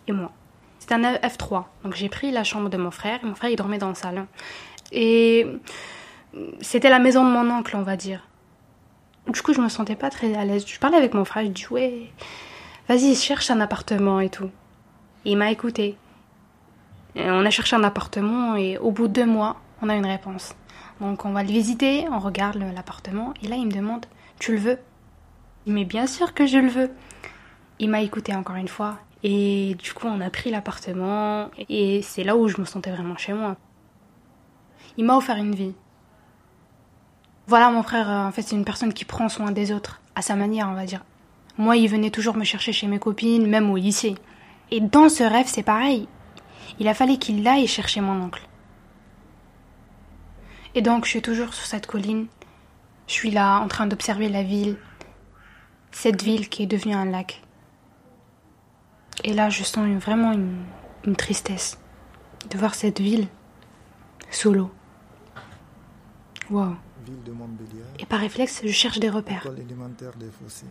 [0.08, 0.32] et moi.
[0.80, 3.56] C'était un F3, donc j'ai pris la chambre de mon frère et mon frère il
[3.56, 4.28] dormait dans le salon.
[4.92, 5.48] Et
[6.62, 8.28] c'était la maison de mon oncle, on va dire.
[9.28, 10.66] Du coup, je me sentais pas très à l'aise.
[10.68, 12.12] Je parlais avec mon frère, je dis ouais,
[12.88, 14.52] vas-y, cherche un appartement et tout.
[15.26, 15.98] Et il m'a écouté.
[17.16, 20.06] Et on a cherché un appartement et au bout de deux mois, on a une
[20.06, 20.56] réponse.
[21.02, 24.06] Donc on va le visiter, on regarde l'appartement et là il me demande
[24.40, 24.80] Tu le veux?
[25.66, 26.92] Mais bien sûr que je le veux.
[27.80, 32.24] Il m'a écouté encore une fois et du coup on a pris l'appartement et c'est
[32.24, 33.58] là où je me sentais vraiment chez moi.
[34.98, 35.74] Il m'a offert une vie.
[37.48, 40.22] Voilà mon frère, euh, en fait c'est une personne qui prend soin des autres, à
[40.22, 41.04] sa manière on va dire.
[41.58, 44.16] Moi il venait toujours me chercher chez mes copines, même au lycée.
[44.72, 46.08] Et dans ce rêve c'est pareil.
[46.80, 48.48] Il a fallu qu'il aille chercher mon oncle.
[50.76, 52.28] Et donc, je suis toujours sur cette colline.
[53.08, 54.78] Je suis là, en train d'observer la ville.
[55.92, 57.42] Cette ville qui est devenue un lac.
[59.24, 60.58] Et là, je sens une- vraiment une,
[61.06, 61.78] une tristesse
[62.50, 63.28] de voir cette ville
[64.30, 64.70] sous l'eau.
[66.50, 66.76] Wow.
[67.06, 67.88] Ville de Montbéliard.
[68.00, 69.48] Et par réflexe, je cherche des repères.
[69.56, 69.64] Des.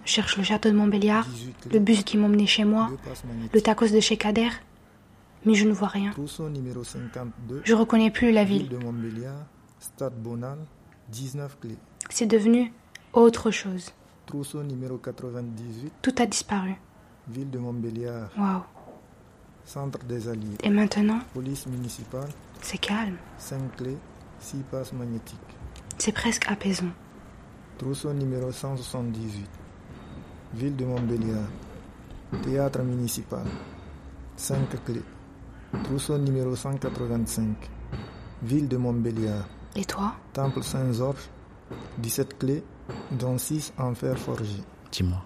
[0.04, 2.90] Je cherche le château de Montbéliard, 18 le bus qui m'emmenait chez moi,
[3.52, 4.50] le tacos de chez Kader.
[5.46, 6.10] Mais je ne vois rien.
[6.12, 7.62] Trousseau numéro 52.
[7.64, 8.68] Je reconnais plus la ville.
[8.68, 8.78] Ville.
[9.84, 10.58] Stade Bonal.
[11.12, 11.76] 19 clés.
[12.08, 12.72] C'est devenu
[13.12, 13.90] autre chose.
[14.24, 15.92] Trousseau numéro 98.
[16.00, 16.74] Tout a disparu.
[17.28, 18.30] Ville de Montbéliard.
[18.38, 18.62] Waouh.
[19.66, 20.56] Centre des Alliés.
[20.62, 22.28] Et maintenant, Police municipale.
[22.62, 23.16] c'est calme.
[23.38, 23.98] 5 clés.
[24.40, 25.38] 6 passes magnétiques.
[25.98, 26.90] C'est presque apaisant.
[27.76, 29.46] Trousseau numéro 178.
[30.54, 31.48] Ville de Montbéliard.
[32.42, 33.44] Théâtre municipal.
[34.36, 35.02] 5 clés.
[35.84, 37.70] Trousseau numéro 185.
[38.42, 39.46] Ville de Montbéliard.
[39.76, 41.28] Et toi Temple Saint-Georges.
[41.98, 42.62] 17 clés,
[43.12, 44.60] dont 6 en fer forgé.
[44.92, 45.18] Dis-moi.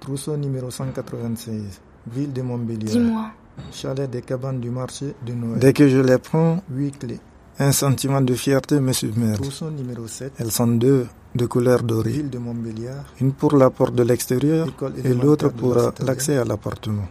[0.00, 1.80] Trousseau numéro 196.
[2.12, 2.92] Ville de Montbéliard.
[2.92, 3.30] Dis-moi.
[3.72, 5.58] Chalet des cabanes du marché de Noël.
[5.58, 7.20] Dès que je les prends, 8 clés.
[7.58, 9.40] Un sentiment de fierté me submerge.
[9.40, 10.32] Trousseau numéro 7.
[10.38, 12.12] Elles sont deux, de couleur dorée.
[12.12, 13.04] Ville de Montbéliard.
[13.20, 14.68] Une pour la porte de l'extérieur
[15.04, 17.08] et l'autre pour l'accès à l'appartement.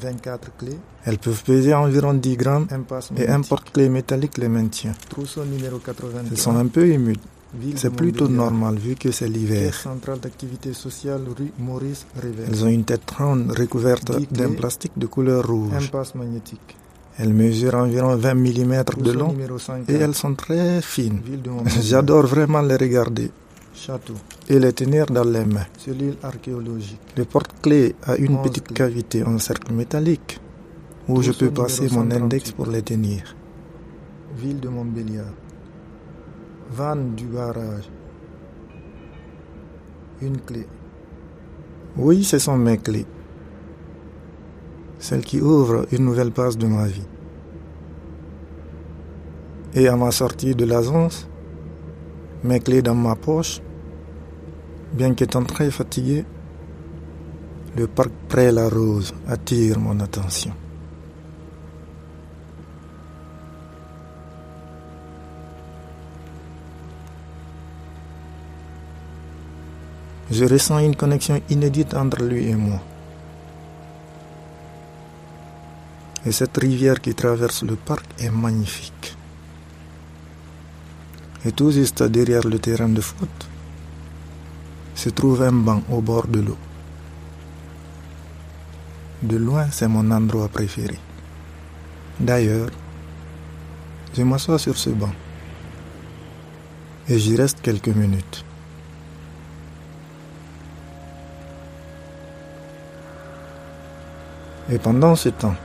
[0.00, 0.78] 24 clés.
[1.04, 2.66] Elles peuvent peser environ 10 grammes
[3.16, 4.94] et un porte-clés métallique les maintient.
[5.08, 6.28] Trousseau numéro 82.
[6.32, 7.18] Elles sont un peu humides.
[7.76, 9.74] C'est plutôt normal vu que c'est l'hiver.
[9.74, 12.04] centrale d'activité sociale rue Maurice.
[12.48, 15.72] Elles ont une tête ronde recouverte d'un plastique de couleur rouge.
[15.74, 16.76] Impasse magnétique.
[17.16, 19.36] Elles mesurent environ 20 mm de long
[19.88, 21.20] et elles sont très fines.
[21.80, 23.30] J'adore vraiment les regarder
[23.86, 24.14] Château.
[24.48, 25.66] et les tenir dans les mains.
[25.76, 27.00] Cellule archéologique.
[27.18, 28.76] Le porte-clés a une petite clés.
[28.76, 30.40] cavité en cercle métallique
[31.06, 32.22] où je peux passer mon 138.
[32.22, 33.36] index pour les tenir.
[34.38, 35.34] Ville de Montbéliard.
[36.70, 37.90] Vanne du barrage.
[40.22, 40.66] Une clé.
[41.98, 43.04] Oui, ce sont mes clés.
[44.98, 47.06] Celles qui ouvrent une nouvelle page de ma vie.
[49.74, 51.28] Et à ma sortie de l'agence,
[52.42, 53.60] mes clés dans ma poche,
[54.94, 56.24] bien qu'étant très fatigué,
[57.76, 60.52] le parc près la rose attire mon attention.
[70.30, 72.80] Je ressens une connexion inédite entre lui et moi.
[76.24, 79.16] Et cette rivière qui traverse le parc est magnifique.
[81.44, 83.28] Et tout juste derrière le terrain de foot
[84.94, 86.58] se trouve un banc au bord de l'eau.
[89.22, 90.98] De loin, c'est mon endroit préféré.
[92.20, 92.70] D'ailleurs,
[94.16, 95.12] je m'assois sur ce banc
[97.08, 98.44] et j'y reste quelques minutes.
[104.70, 105.56] Et pendant ce temps,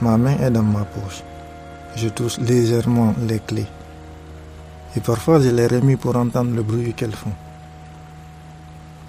[0.00, 1.22] ma main est dans ma poche.
[1.96, 3.66] Je touche légèrement les clés.
[4.96, 7.32] Et parfois, je les remis pour entendre le bruit qu'elles font.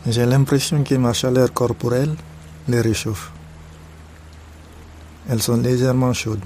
[0.08, 2.16] J'ai l'impression que ma chaleur corporelle
[2.68, 3.32] les réchauffe.
[5.28, 6.44] Elles sont légèrement chaudes.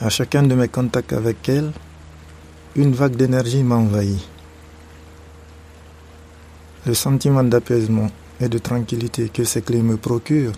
[0.00, 1.70] À chacun de mes contacts avec elles,
[2.74, 4.26] une vague d'énergie m'envahit.
[6.84, 10.52] Le sentiment d'apaisement et de tranquillité que ces clés me procurent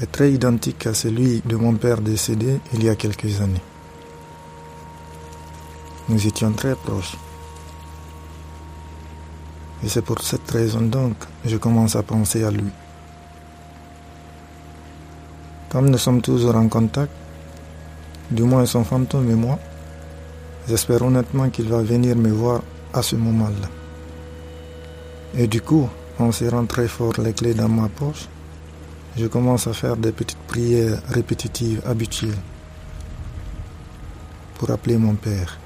[0.00, 3.62] est très identique à celui de mon père décédé il y a quelques années.
[6.08, 7.16] Nous étions très proches.
[9.84, 12.70] Et c'est pour cette raison donc que je commence à penser à lui.
[15.68, 17.12] Comme nous sommes toujours en contact,
[18.30, 19.58] du moins son fantôme et moi,
[20.68, 22.62] j'espère honnêtement qu'il va venir me voir
[22.94, 23.68] à ce moment-là.
[25.36, 28.28] Et du coup, en serrant très fort les clés dans ma poche,
[29.18, 32.42] je commence à faire des petites prières répétitives habituelles
[34.54, 35.58] pour appeler mon père.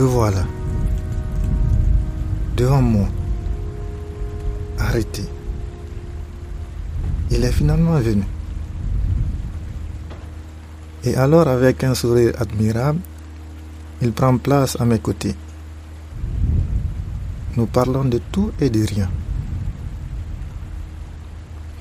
[0.00, 0.44] Le voilà,
[2.56, 3.06] devant moi,
[4.78, 5.24] arrêté.
[7.30, 8.22] Il est finalement venu.
[11.04, 13.00] Et alors, avec un sourire admirable,
[14.00, 15.34] il prend place à mes côtés.
[17.58, 19.10] Nous parlons de tout et de rien.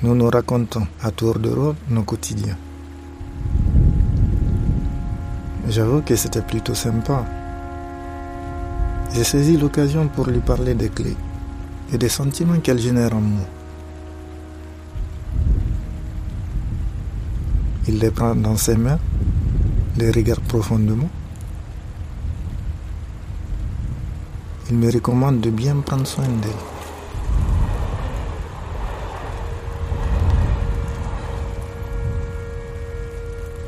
[0.04, 2.58] Nous nous racontons à tour de rôle nos quotidiens.
[5.70, 7.24] J'avoue que c'était plutôt sympa.
[9.14, 11.18] J'ai saisi l'occasion pour lui parler des clés
[11.92, 13.46] et des sentiments qu'elles génèrent en moi.
[17.88, 19.00] Il les prend dans ses mains,
[19.98, 21.10] les regarde profondément.
[24.70, 26.52] Il me recommande de bien prendre soin d'elles.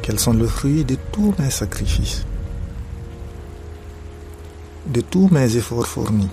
[0.04, 2.26] Qu'elles sont le fruit de tous mes sacrifices,
[4.92, 6.30] de tous mes efforts fournis,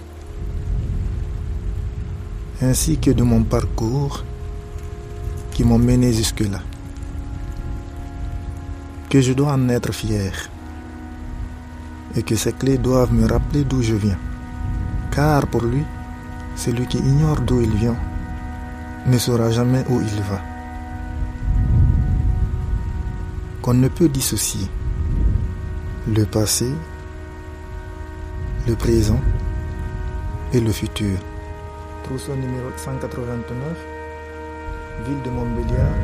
[2.60, 4.24] ainsi que de mon parcours
[5.52, 6.60] qui m'ont mené jusque-là.
[9.08, 10.32] Que je dois en être fier
[12.16, 14.18] et que ces clés doivent me rappeler d'où je viens.
[15.12, 15.84] Car pour lui,
[16.56, 17.96] celui qui ignore d'où il vient
[19.06, 20.40] ne saura jamais où il va.
[23.62, 24.66] Qu'on ne peut dissocier
[26.08, 26.72] le passé,
[28.68, 29.20] le présent
[30.52, 31.16] et le futur.
[32.04, 33.56] Trousseau numéro 189,
[35.06, 35.96] ville de Montbéliard,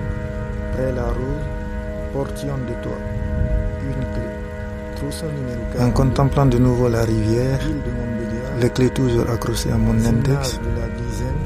[0.73, 1.47] près la rose,
[2.15, 3.05] portillon de toit,
[3.83, 4.29] une clé.
[4.97, 9.71] Trousseau numéro 42, En contemplant de nouveau la rivière, ville de les clés toujours accrochées
[9.71, 11.43] à mon index, de la dizaine,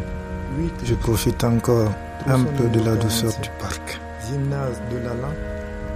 [0.58, 1.90] 8 je profite encore
[2.26, 5.34] un peu de la douceur 47, du parc, Gymnase de l'Alan,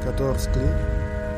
[0.05, 0.63] 14 clés,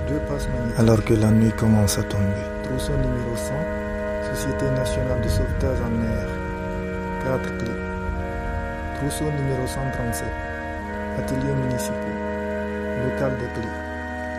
[0.08, 2.53] 2 passes alors que la nuit commence à tomber.
[2.74, 6.26] Trousseau numéro 100, Société nationale de sauvetage en mer,
[7.22, 7.70] 4 clés.
[8.96, 10.24] Trousseau numéro 137.
[11.18, 11.94] Atelier municipal.
[13.04, 13.68] Local de clés.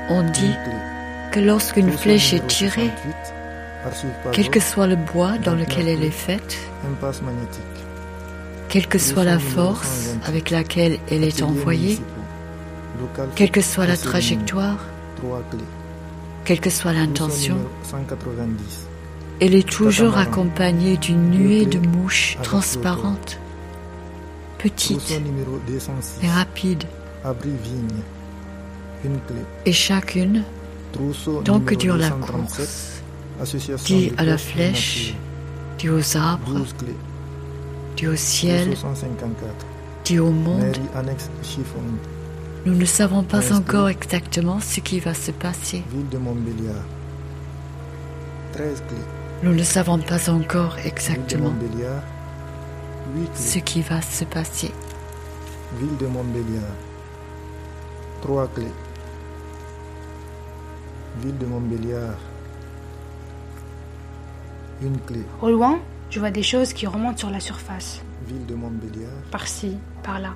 [0.10, 0.54] On dit
[1.32, 2.92] que lorsqu'une flèche est tirée,
[4.34, 6.58] quel que soit le bois dans lequel elle est faite,
[6.92, 7.64] Impasse magnétique.
[8.68, 12.02] quelle que soit la force avec laquelle elle est envoyée,
[13.36, 14.80] quelle que soit la trajectoire,
[15.16, 15.64] Trois clés.
[16.46, 18.88] Quelle que soit l'intention, numéro 190.
[19.42, 23.40] elle est toujours accompagnée d'une nuée de mouches transparentes,
[24.60, 26.24] petites Trousseau numéro 206.
[26.24, 26.84] et rapides,
[29.66, 30.44] et chacune,
[31.44, 32.58] tant que dure la 237.
[32.58, 35.16] course, dit à la flèche,
[35.80, 36.96] dit aux arbres, 12 clés.
[37.98, 39.66] dit au ciel, Trousseau 154.
[40.06, 40.78] dit au monde.
[42.66, 45.84] Nous ne savons pas encore exactement ce qui va se passer.
[45.92, 46.84] Ville de Montbéliard.
[48.54, 48.98] 13 clés.
[49.44, 52.02] Nous ne savons pas encore Ville de exactement Montbéliard.
[53.16, 54.72] 8 ce qui va se passer.
[55.80, 56.76] Ville de Montbéliard.
[58.22, 58.74] 3 clés.
[61.22, 62.18] Ville de Montbéliard.
[64.82, 65.22] Une clé.
[65.42, 69.12] Au loin, je vois des choses qui remontent sur la surface, Ville de Montbéliard.
[69.32, 70.34] par-ci, par-là.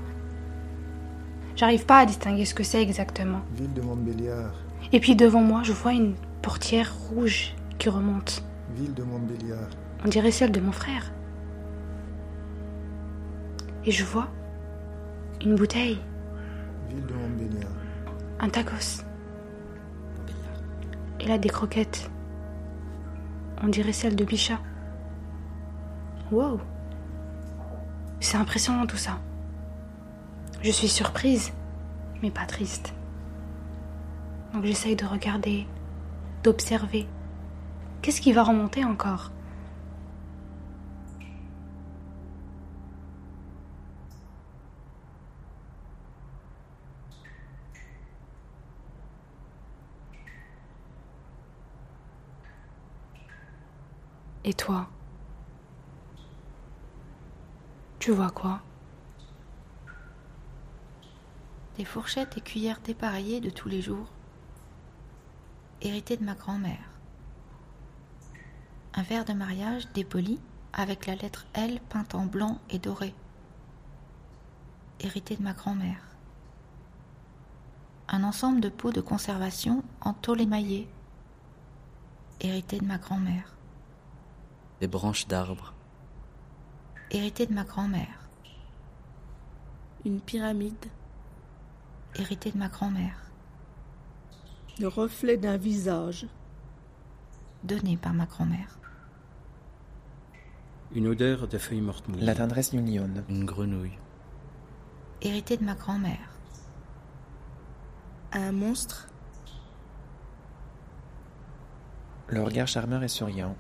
[1.60, 3.42] J'arrive pas à distinguer ce que c'est exactement.
[3.54, 4.54] Ville de Montbéliard.
[4.94, 8.46] Et puis devant moi, je vois une portière rouge qui remonte.
[8.78, 9.68] Ville de Montbéliard.
[10.06, 11.12] On dirait celle de mon frère.
[13.86, 14.30] Et je vois
[15.44, 16.00] une bouteille,
[16.90, 17.72] Ville de Montbéliard.
[18.40, 19.04] un tacos.
[21.20, 22.10] Et là, des croquettes.
[23.62, 24.62] On dirait celle de Bichat.
[26.32, 26.62] Wow.
[28.22, 29.20] C'est impressionnant tout ça.
[30.62, 31.54] Je suis surprise,
[32.22, 32.94] mais pas triste.
[34.54, 35.66] Donc j'essaye de regarder,
[36.44, 37.08] d'observer.
[38.02, 39.32] Qu'est-ce qui va remonter encore?
[54.44, 54.88] Et toi?
[58.00, 58.62] Tu vois quoi?
[61.80, 64.12] Des fourchettes et cuillères dépareillées de tous les jours,
[65.82, 66.92] héritées de ma grand-mère.
[68.94, 70.42] Un verre de mariage dépoli
[70.74, 73.16] avec la lettre L peinte en blanc et doré,
[75.00, 76.04] hérité de ma grand-mère.
[78.10, 80.90] Un ensemble de pots de conservation en tôle émaillée,
[82.42, 83.56] hérité de ma grand-mère.
[84.82, 85.74] Des branches d'arbres.
[87.10, 88.28] Hérité de ma grand-mère.
[90.04, 90.76] Une pyramide.
[92.16, 93.32] Hérité de ma grand-mère.
[94.80, 96.28] Le reflet d'un visage.
[97.64, 98.80] Donné par ma grand-mère.
[100.94, 102.26] Une odeur de feuilles mortes mouillées.
[102.26, 103.24] La tendresse d'une lionne.
[103.30, 103.98] Une grenouille.
[105.22, 106.32] Hérité de ma grand-mère.
[108.32, 109.08] Un monstre.
[112.28, 113.56] Le regard charmeur et souriant.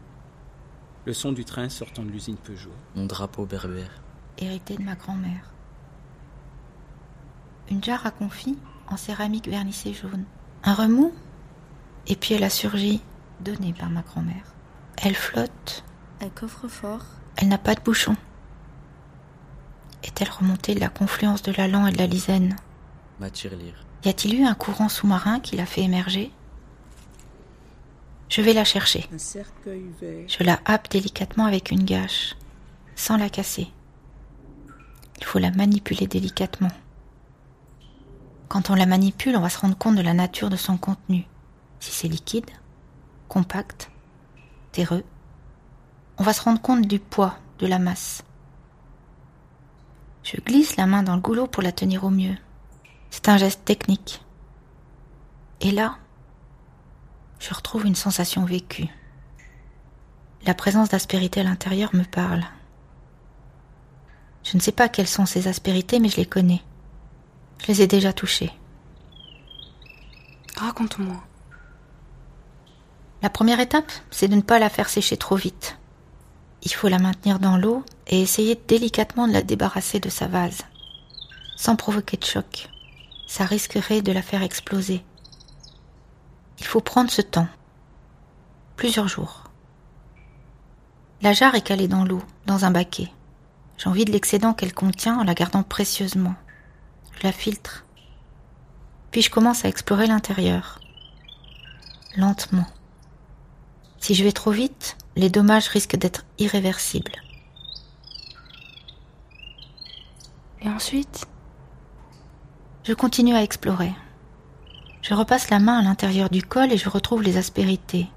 [1.05, 2.73] Le son du train sortant de l'usine Peugeot.
[2.95, 4.01] Mon drapeau berbère.
[4.37, 5.51] Hérité de ma grand-mère.
[7.69, 8.57] Une jarre à confit
[8.87, 10.25] en céramique vernissée jaune.
[10.63, 11.13] Un remous
[12.07, 13.01] Et puis elle a surgi,
[13.41, 14.55] donnée par ma grand-mère.
[14.97, 15.83] Elle flotte.
[16.21, 17.05] Un coffre-fort.
[17.37, 18.15] Elle n'a pas de bouchon.
[20.03, 22.55] Est-elle remontée de la confluence de l'Alan et de la Lisaine
[23.19, 23.85] Ma tirelire.
[24.03, 26.31] Y a-t-il eu un courant sous-marin qui l'a fait émerger?
[28.29, 29.07] Je vais la chercher.
[29.13, 30.25] Un cercueil vert.
[30.27, 32.35] Je la happe délicatement avec une gâche,
[32.95, 33.67] sans la casser.
[35.17, 36.71] Il faut la manipuler délicatement.
[38.49, 41.25] Quand on la manipule, on va se rendre compte de la nature de son contenu.
[41.79, 42.49] Si c'est liquide,
[43.27, 43.91] compact,
[44.71, 45.05] terreux,
[46.17, 48.23] on va se rendre compte du poids, de la masse.
[50.23, 52.35] Je glisse la main dans le goulot pour la tenir au mieux.
[53.11, 54.23] C'est un geste technique.
[55.61, 55.97] Et là,
[57.39, 58.87] je retrouve une sensation vécue.
[60.45, 62.43] La présence d'aspérité à l'intérieur me parle.
[64.43, 66.63] Je ne sais pas quelles sont ces aspérités, mais je les connais.
[67.61, 68.51] Je les ai déjà touchées.
[70.55, 71.21] Raconte-moi.
[73.21, 75.77] La première étape, c'est de ne pas la faire sécher trop vite.
[76.63, 80.63] Il faut la maintenir dans l'eau et essayer délicatement de la débarrasser de sa vase,
[81.55, 82.69] sans provoquer de choc.
[83.27, 85.03] Ça risquerait de la faire exploser.
[86.59, 87.47] Il faut prendre ce temps.
[88.75, 89.43] Plusieurs jours.
[91.21, 93.11] La jarre est calée dans l'eau, dans un baquet.
[93.77, 96.35] J'ai envie de l'excédent qu'elle contient en la gardant précieusement.
[97.21, 97.85] La filtre.
[99.11, 100.79] Puis je commence à explorer l'intérieur?
[102.15, 102.65] Lentement.
[103.97, 107.11] Si je vais trop vite, les dommages risquent d'être irréversibles.
[110.61, 111.25] Et Ensuite,
[112.85, 113.93] je continue à explorer.
[115.01, 118.07] Je repasse la main à l'intérieur du col et je retrouve les aspérités.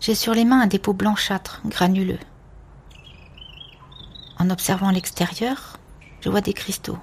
[0.00, 2.18] J'ai sur les mains un dépôt blanchâtre, granuleux.
[4.40, 5.78] En observant l'extérieur,
[6.20, 6.98] je vois des cristaux.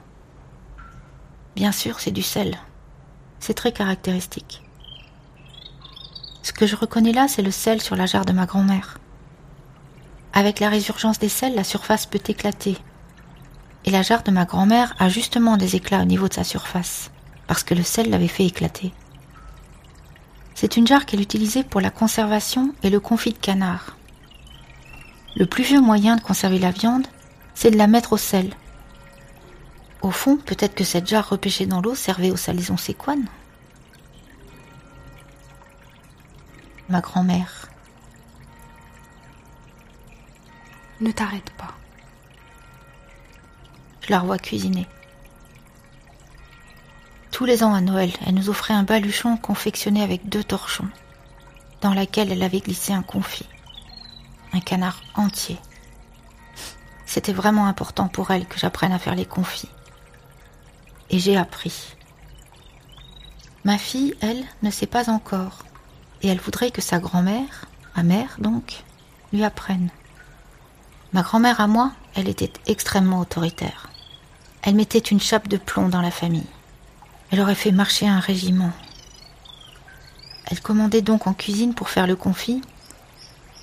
[1.56, 2.58] Bien sûr, c'est du sel.
[3.40, 4.64] C'est très caractéristique.
[6.42, 8.98] Ce que je reconnais là, c'est le sel sur la jarre de ma grand-mère.
[10.34, 12.76] Avec la résurgence des sels, la surface peut éclater.
[13.86, 17.12] Et la jarre de ma grand-mère a justement des éclats au niveau de sa surface,
[17.48, 18.92] parce que le sel l'avait fait éclater.
[20.56, 23.98] C'est une jarre qu'elle utilisait pour la conservation et le confit de canard.
[25.36, 27.08] Le plus vieux moyen de conserver la viande,
[27.54, 28.54] c'est de la mettre au sel.
[30.04, 33.26] Au fond, peut-être que cette jarre repêchée dans l'eau servait aux salaisons séquanes.
[36.90, 37.70] Ma grand-mère.
[41.00, 41.74] Ne t'arrête pas.
[44.02, 44.88] Je la revois cuisiner.
[47.32, 50.90] Tous les ans à Noël, elle nous offrait un baluchon confectionné avec deux torchons,
[51.80, 53.48] dans laquelle elle avait glissé un confit,
[54.52, 55.58] un canard entier.
[57.06, 59.70] C'était vraiment important pour elle que j'apprenne à faire les confits.
[61.10, 61.96] Et j'ai appris.
[63.66, 65.60] Ma fille, elle, ne sait pas encore,
[66.22, 68.84] et elle voudrait que sa grand-mère, ma mère donc,
[69.32, 69.90] lui apprenne.
[71.14, 73.90] Ma grand-mère à moi, elle était extrêmement autoritaire.
[74.64, 76.48] Elle mettait une chape de plomb dans la famille.
[77.32, 78.72] Elle aurait fait marcher un régiment.
[80.46, 82.62] Elle commandait donc en cuisine pour faire le confit,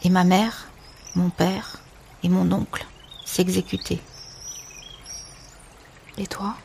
[0.02, 0.68] et ma mère,
[1.14, 1.76] mon père
[2.22, 2.86] et mon oncle
[3.24, 4.00] s'exécutaient.
[6.18, 6.56] Et toi?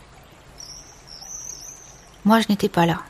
[2.25, 3.03] Moi, je n'étais pas là.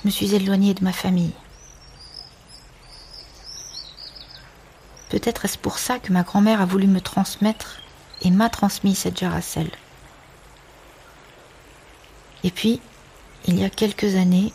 [0.00, 1.32] Je me suis éloignée de ma famille.
[5.08, 7.80] Peut-être est-ce pour ça que ma grand-mère a voulu me transmettre
[8.22, 9.70] et m'a transmis cette sel.
[12.42, 12.80] Et puis,
[13.46, 14.52] il y a quelques années,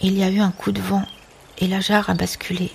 [0.00, 1.04] il y a eu un coup de vent
[1.58, 2.72] et la jarre a basculé.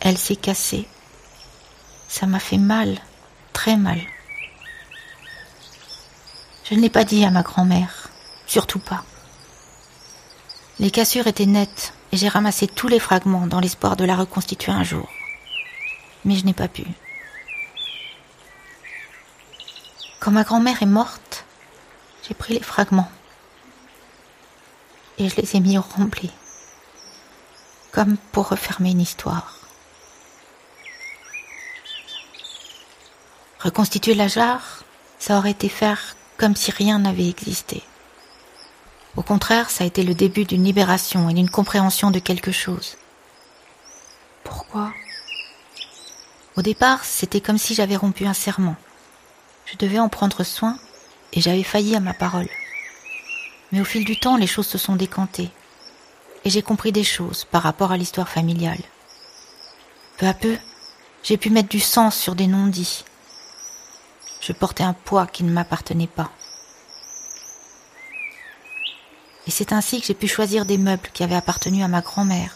[0.00, 0.86] Elle s'est cassée.
[2.08, 2.98] Ça m'a fait mal,
[3.54, 4.00] très mal.
[6.68, 8.08] Je ne l'ai pas dit à ma grand-mère,
[8.48, 9.04] surtout pas.
[10.80, 14.72] Les cassures étaient nettes et j'ai ramassé tous les fragments dans l'espoir de la reconstituer
[14.72, 15.08] un jour.
[16.24, 16.84] Mais je n'ai pas pu.
[20.18, 21.44] Quand ma grand-mère est morte,
[22.26, 23.10] j'ai pris les fragments
[25.18, 26.32] et je les ai mis au rempli,
[27.92, 29.54] comme pour refermer une histoire.
[33.60, 34.82] Reconstituer la jarre,
[35.20, 37.82] ça aurait été faire comme si rien n'avait existé.
[39.16, 42.96] Au contraire, ça a été le début d'une libération et d'une compréhension de quelque chose.
[44.44, 44.92] Pourquoi?
[46.56, 48.76] Au départ, c'était comme si j'avais rompu un serment.
[49.64, 50.78] Je devais en prendre soin
[51.32, 52.48] et j'avais failli à ma parole.
[53.72, 55.50] Mais au fil du temps, les choses se sont décantées
[56.44, 58.78] et j'ai compris des choses par rapport à l'histoire familiale.
[60.16, 60.56] Peu à peu,
[61.24, 63.04] j'ai pu mettre du sens sur des non-dits.
[64.46, 66.30] Je portais un poids qui ne m'appartenait pas.
[69.48, 72.54] Et c'est ainsi que j'ai pu choisir des meubles qui avaient appartenu à ma grand-mère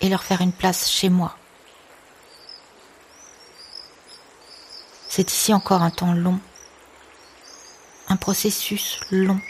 [0.00, 1.36] et leur faire une place chez moi.
[5.08, 6.40] C'est ici encore un temps long,
[8.08, 9.40] un processus long.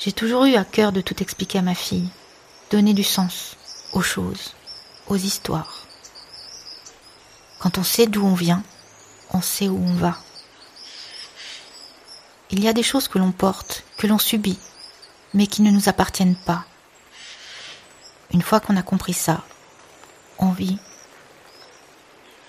[0.00, 2.08] J'ai toujours eu à cœur de tout expliquer à ma fille,
[2.72, 3.56] donner du sens
[3.92, 4.56] aux choses,
[5.06, 5.84] aux histoires.
[7.64, 8.62] Quand on sait d'où on vient,
[9.30, 10.18] on sait où on va.
[12.50, 14.58] Il y a des choses que l'on porte, que l'on subit,
[15.32, 16.66] mais qui ne nous appartiennent pas.
[18.34, 19.42] Une fois qu'on a compris ça,
[20.38, 20.76] on vit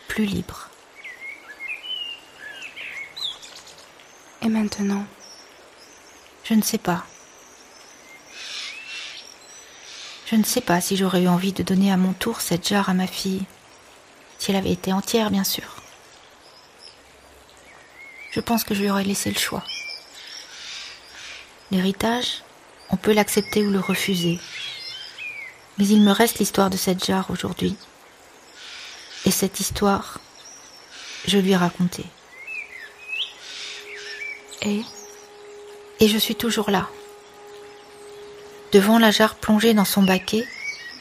[0.10, 0.70] plus libre.
[4.42, 5.06] Et maintenant?
[6.44, 7.06] Je ne sais pas.
[10.26, 12.90] Je ne sais pas si j'aurais eu envie de donner à mon tour cette jarre
[12.90, 13.46] à ma fille,
[14.38, 15.76] si elle avait été entière, bien sûr.
[18.32, 19.64] Je pense que je lui aurais laissé le choix.
[21.72, 22.44] L'héritage,
[22.90, 24.40] on peut l'accepter ou le refuser.
[25.78, 27.76] Mais il me reste l'histoire de cette jarre aujourd'hui.
[29.26, 30.20] Et cette histoire,
[31.26, 32.06] je lui ai raconté.
[34.62, 34.82] Et
[36.00, 36.90] Et je suis toujours là.
[38.74, 40.46] Devant la jarre plongée dans son baquet,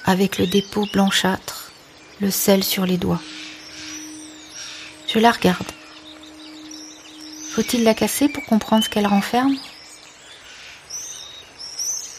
[0.04, 1.72] avec le dépôt blanchâtre,
[2.20, 3.20] le sel sur les doigts.
[5.08, 5.66] Je la regarde.
[7.52, 9.56] Faut-il la casser pour comprendre ce qu'elle renferme?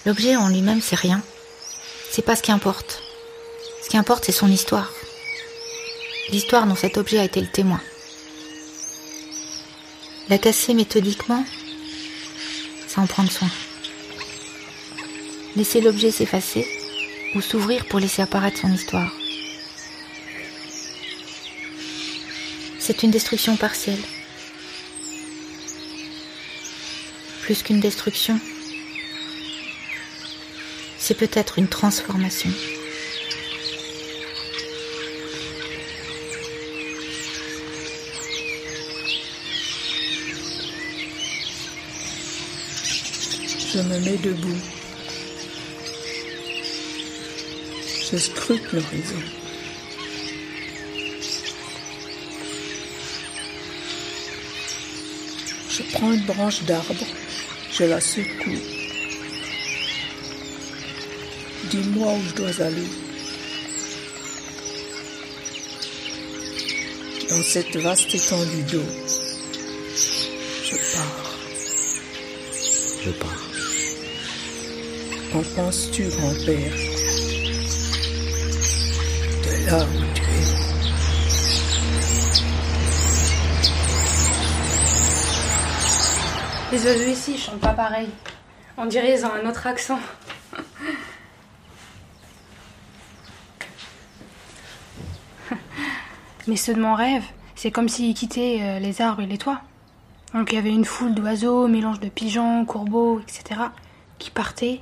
[0.05, 1.21] L'objet en lui-même, c'est rien.
[2.11, 3.01] C'est pas ce qui importe.
[3.83, 4.91] Ce qui importe, c'est son histoire.
[6.31, 7.81] l'histoire dont cet objet a été le témoin.
[10.29, 11.45] La casser méthodiquement,
[12.97, 13.49] en prendre soin.
[15.55, 16.65] Laisser l'objet s'effacer
[17.35, 19.11] ou s'ouvrir pour laisser apparaître son histoire.
[22.88, 23.99] C'est une destruction partielle.
[27.41, 28.39] Plus qu'une destruction,
[30.99, 32.51] c'est peut-être une transformation.
[43.73, 44.61] Je me mets debout.
[48.11, 49.44] Je scrute l'horizon.
[55.78, 57.05] Je prends une branche d'arbre,
[57.69, 58.61] je la secoue.
[61.69, 62.88] Dis-moi où je dois aller.
[67.30, 68.86] Dans cette vaste étendue d'eau,
[70.63, 71.36] je pars.
[73.03, 73.49] Je pars.
[75.34, 76.73] Qu'en penses-tu, grand-père
[79.43, 80.05] De là
[86.76, 88.09] Les oiseaux ici, ils chantent pas pareil.
[88.76, 89.97] On dirait ils ont un autre accent.
[96.47, 97.23] Mais ceux de mon rêve,
[97.55, 99.61] c'est comme s'ils quittaient euh, les arbres et les toits.
[100.34, 103.61] Donc il y avait une foule d'oiseaux, mélange de pigeons, courbeaux, etc.,
[104.19, 104.82] qui partaient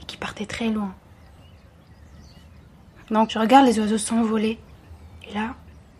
[0.00, 0.92] et qui partaient très loin.
[3.12, 4.58] Donc je regarde les oiseaux s'envoler.
[5.30, 5.54] Et là,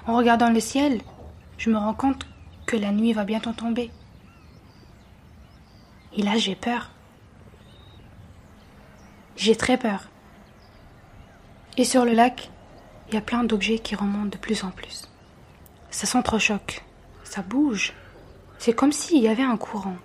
[0.09, 1.03] en regardant le ciel,
[1.57, 2.27] je me rends compte
[2.67, 3.93] que la nuit va bientôt tomber.
[6.19, 6.91] Et là, j'ai peur.
[9.37, 10.09] J'ai très peur.
[11.77, 12.51] Et sur le lac,
[13.09, 15.09] il y a plein d'objets qui remontent de plus en plus.
[15.91, 16.85] Ça s'entrechoque,
[17.23, 17.93] ça bouge.
[18.59, 19.97] C'est comme s'il y avait un courant.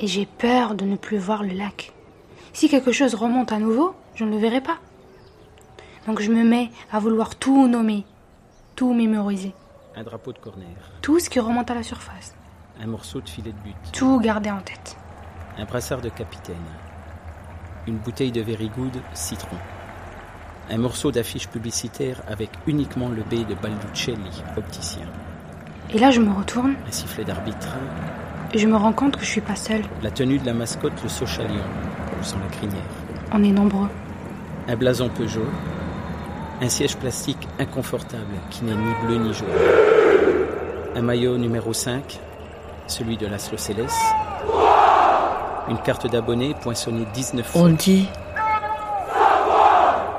[0.00, 1.92] Et j'ai peur de ne plus voir le lac.
[2.52, 4.78] Si quelque chose remonte à nouveau, je ne le verrai pas.
[6.08, 8.04] Donc je me mets à vouloir tout nommer,
[8.74, 9.54] tout mémoriser.
[9.94, 10.66] Un drapeau de corner.
[11.02, 12.34] Tout ce qui remonte à la surface.
[12.84, 13.76] Un morceau de filet de but.
[13.92, 14.96] Tout garder en tête.
[15.56, 16.56] Un brassard de capitaine.
[17.86, 19.56] Une bouteille de Very Good citron.
[20.68, 25.06] Un morceau d'affiche publicitaire avec uniquement le B de Balduccelli, opticien.
[25.94, 26.74] Et là, je me retourne.
[26.88, 27.68] Un sifflet d'arbitre.
[28.52, 29.84] Et je me rends compte que je suis pas seule.
[30.02, 31.62] La tenue de la mascotte, le Sochalion.
[32.18, 32.82] Je sens la crinière.
[33.32, 33.90] On est nombreux.
[34.66, 35.46] Un blason Peugeot.
[36.60, 39.46] Un siège plastique inconfortable qui n'est ni bleu ni jaune.
[40.96, 42.20] Un maillot numéro 5,
[42.86, 43.96] celui de Laszlo Céleste.
[45.68, 47.60] Une carte d'abonné poinçonnée 19 fois.
[47.62, 48.08] On dit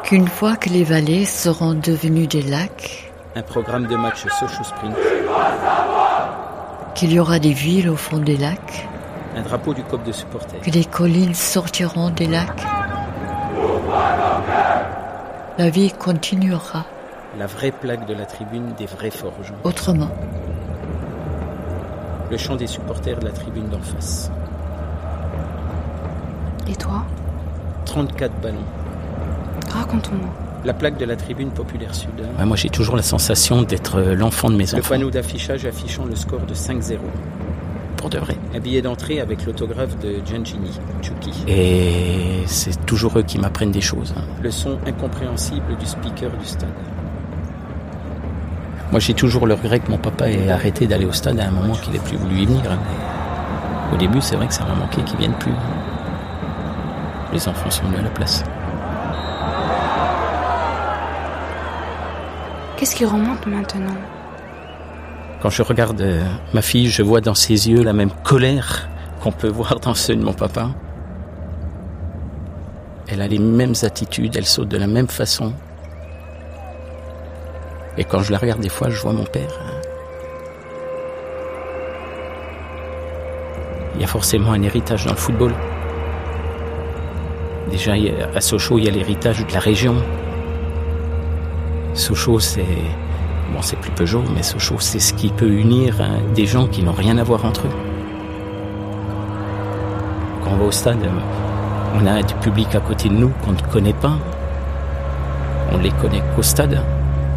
[0.03, 4.95] qu'une fois que les vallées seront devenues des lacs, Un programme de match Sochaux Sprint.
[6.95, 8.87] qu'il y aura des villes au fond des lacs,
[9.35, 10.61] Un drapeau du COP de supporters.
[10.61, 12.63] que les collines sortiront des lacs,
[15.57, 16.85] la vie continuera
[17.37, 19.53] La vraie plaque de la tribune des vrais forges.
[19.63, 20.09] autrement.
[22.33, 24.31] Le chant des supporters de la tribune d'en face.
[26.67, 27.05] Et toi
[27.85, 28.55] 34 ballons.
[29.69, 30.29] Raconte-moi.
[30.65, 32.09] La plaque de la tribune populaire sud.
[32.39, 34.77] Ouais, moi j'ai toujours la sensation d'être euh, l'enfant de mes enfants.
[34.77, 36.97] Le panneau d'affichage affichant le score de 5-0.
[37.97, 38.35] Pour de vrai.
[38.55, 40.71] Un billet d'entrée avec l'autographe de Giangini,
[41.03, 41.33] Chucky.
[41.47, 44.11] Et c'est toujours eux qui m'apprennent des choses.
[44.17, 44.23] hein.
[44.41, 46.69] Le son incompréhensible du speaker du stade.
[48.93, 51.49] Moi j'ai toujours le regret que mon papa ait arrêté d'aller au stade à un
[51.49, 52.61] moment qu'il ait plus voulu y venir.
[52.61, 55.51] Mais Au début c'est vrai que ça m'a manqué qu'il vienne plus.
[57.33, 58.43] Les enfants sont venus à la place.
[62.77, 63.97] Qu'est-ce qui remonte maintenant?
[65.41, 66.23] Quand je regarde euh,
[66.53, 68.89] ma fille, je vois dans ses yeux la même colère
[69.23, 70.69] qu'on peut voir dans ceux de mon papa.
[73.07, 75.51] Elle a les mêmes attitudes, elle saute de la même façon.
[77.97, 79.59] Et quand je la regarde des fois, je vois mon père.
[79.61, 79.73] hein.
[83.95, 85.53] Il y a forcément un héritage dans le football.
[87.69, 87.93] Déjà,
[88.35, 89.95] à Sochaux, il y a l'héritage de la région.
[91.93, 92.65] Sochaux, c'est
[93.53, 96.81] bon, c'est plus Peugeot, mais Sochaux, c'est ce qui peut unir hein, des gens qui
[96.81, 97.75] n'ont rien à voir entre eux.
[100.43, 101.07] Quand on va au stade,
[101.95, 104.17] on a du public à côté de nous qu'on ne connaît pas.
[105.71, 106.83] On les connaît qu'au stade.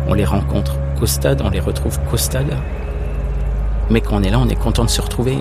[0.08, 2.54] On les rencontre qu'au stade, on les retrouve qu'au stade.
[3.90, 5.38] Mais quand on est là, on est content de se retrouver.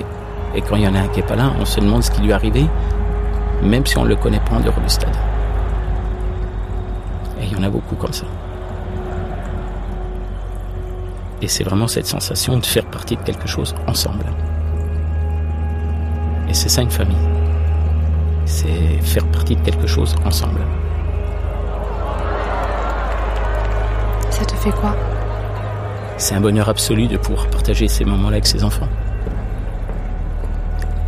[0.56, 2.12] Et quand il y en a un qui n'est pas là, on se demande ce
[2.12, 2.66] qui lui est arrivé,
[3.62, 5.16] même si on ne le connaît pas en dehors du stade.
[7.42, 8.26] Et il y en a beaucoup comme ça.
[11.42, 14.26] Et c'est vraiment cette sensation de faire partie de quelque chose ensemble.
[16.48, 17.18] Et c'est ça une famille.
[18.46, 20.62] C'est faire partie de quelque chose ensemble.
[26.18, 28.88] C'est un bonheur absolu de pouvoir partager ces moments-là avec ses enfants.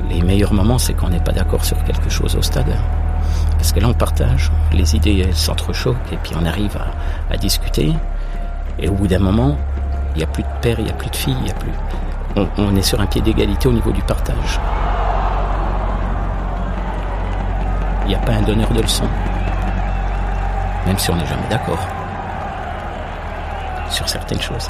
[0.10, 2.72] Les meilleurs moments, c'est quand on n'est pas d'accord sur quelque chose au stade.
[3.58, 7.38] Parce que là, on partage, les idées, elles s'entrechoquent, et puis on arrive à, à
[7.38, 7.94] discuter.
[8.78, 9.58] Et au bout d'un moment,
[10.14, 11.56] il n'y a plus de père, il n'y a plus de fille, il n'y a
[11.56, 11.72] plus.
[12.36, 14.60] On, on est sur un pied d'égalité au niveau du partage.
[18.06, 19.10] Il n'y a pas un donneur de leçons.
[20.86, 21.97] Même si on n'est jamais d'accord.
[23.90, 24.70] Sur certaines choses.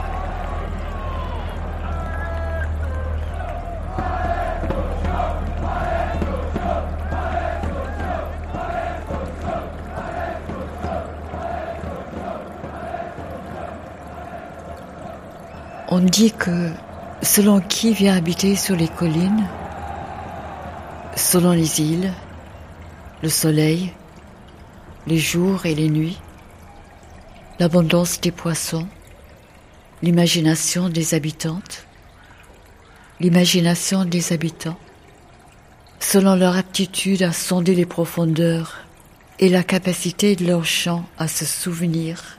[15.89, 16.71] On dit que
[17.21, 19.47] selon qui vient habiter sur les collines,
[21.15, 22.11] selon les îles,
[23.23, 23.93] le soleil,
[25.07, 26.19] les jours et les nuits,
[27.59, 28.87] l'abondance des poissons,
[30.07, 31.85] l'imagination des habitantes,
[33.19, 34.79] l'imagination des habitants,
[35.99, 38.85] selon leur aptitude à sonder les profondeurs
[39.39, 42.37] et la capacité de leur chant à se souvenir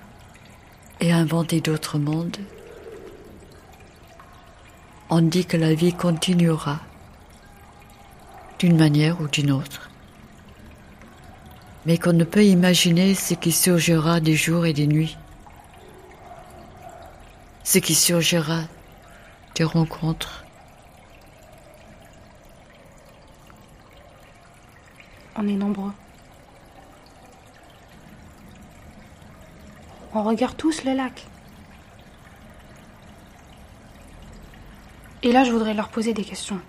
[1.00, 2.38] et à inventer d'autres mondes,
[5.10, 6.80] on dit que la vie continuera
[8.58, 9.90] d'une manière ou d'une autre,
[11.84, 15.18] mais qu'on ne peut imaginer ce qui surgira des jours et des nuits,
[17.68, 18.62] ce qui surgira
[19.54, 20.46] des rencontres.
[25.36, 25.92] On est nombreux.
[30.14, 31.26] On regarde tous le lac.
[35.22, 36.62] Et là, je voudrais leur poser des questions.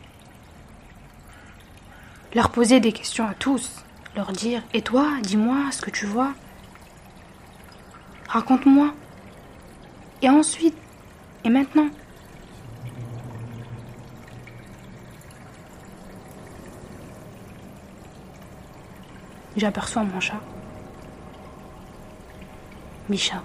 [2.35, 3.85] Leur poser des questions à tous.
[4.17, 6.33] Leur dire Et toi, dis-moi ce que tu vois.
[8.27, 8.93] Raconte-moi.
[10.21, 10.75] Et ensuite,
[11.43, 11.89] et maintenant
[19.59, 20.39] J'aperçois mon chat.
[23.09, 23.43] Micha.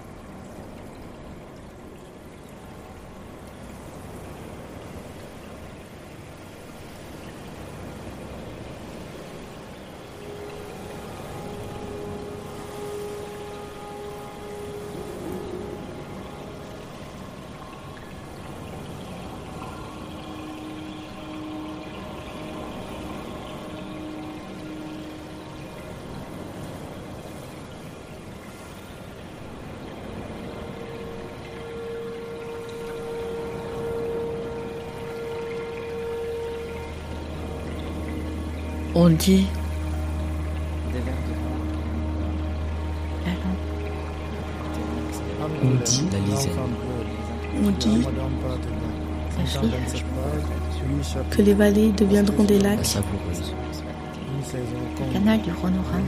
[39.05, 39.45] On dit
[45.63, 46.51] On dit la lisaine.
[47.63, 48.01] On dit
[51.29, 52.97] que les vallées deviendront des La lacs.
[54.97, 56.01] Le canal du Rhône-Rhin,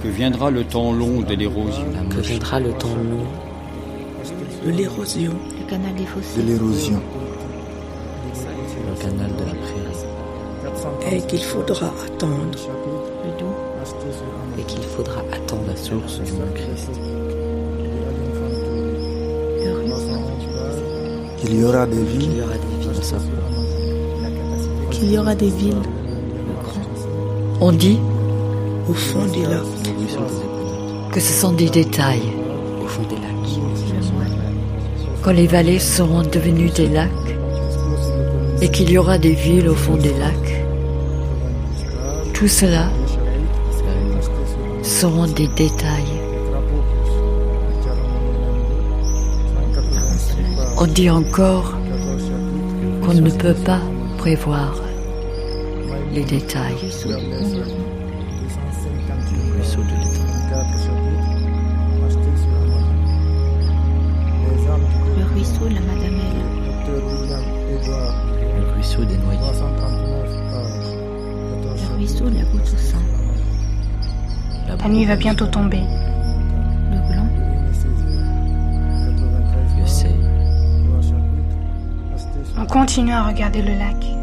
[0.00, 1.84] Que viendra le temps long de l'érosion?
[2.10, 3.26] Que viendra le temps long
[4.64, 7.02] de l'érosion, le canal des de fossés, l'érosion,
[8.88, 10.19] le canal de la prairie.
[11.10, 12.36] Et qu'il faudra attendre.
[14.58, 16.90] Et qu'il faudra attendre la source du Mont Christ.
[21.40, 22.90] qu'il y aura des Qu'il villes, y aura des villes.
[24.90, 25.82] Qu'il y aura des villes,
[27.62, 27.98] On dit
[28.88, 32.22] au fond des lacs, que ce sont des détails.
[32.82, 33.60] au fond des lacs.
[35.22, 37.10] Quand les vallées seront devenues des lacs
[38.62, 40.49] et qu'il y aura des villes au fond des lacs,
[42.40, 42.88] tout cela
[44.82, 46.14] seront des détails.
[50.78, 51.74] On dit encore
[53.02, 53.82] qu'on ne peut pas
[54.16, 54.74] prévoir
[56.14, 56.78] les détails.
[75.10, 75.82] Va bientôt tomber.
[76.92, 77.26] le gland,
[79.76, 80.14] Le seuil.
[82.56, 84.19] On continue à regarder le lac.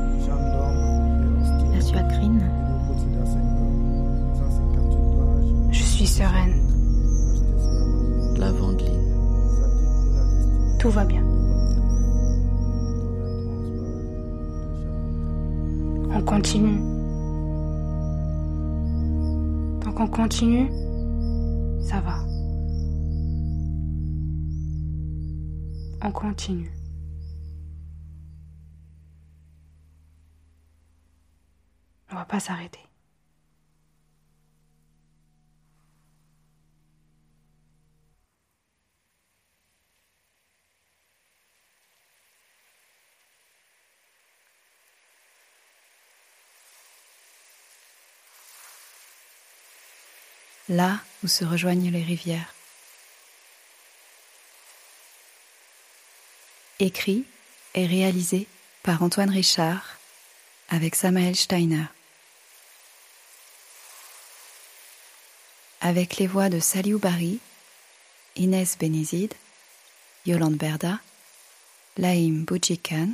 [20.37, 20.69] Continue,
[21.81, 22.19] ça va.
[26.03, 26.71] On continue.
[32.11, 32.86] On va pas s'arrêter.
[50.69, 52.53] Là où se rejoignent les rivières.
[56.79, 57.25] Écrit
[57.73, 58.47] et réalisé
[58.83, 59.97] par Antoine Richard
[60.69, 61.85] avec Samael Steiner.
[65.81, 67.39] Avec les voix de Saliou Barry,
[68.35, 69.33] Inès Benezid,
[70.25, 70.99] Yolande Berda,
[71.97, 73.13] Laïm Boudjikan,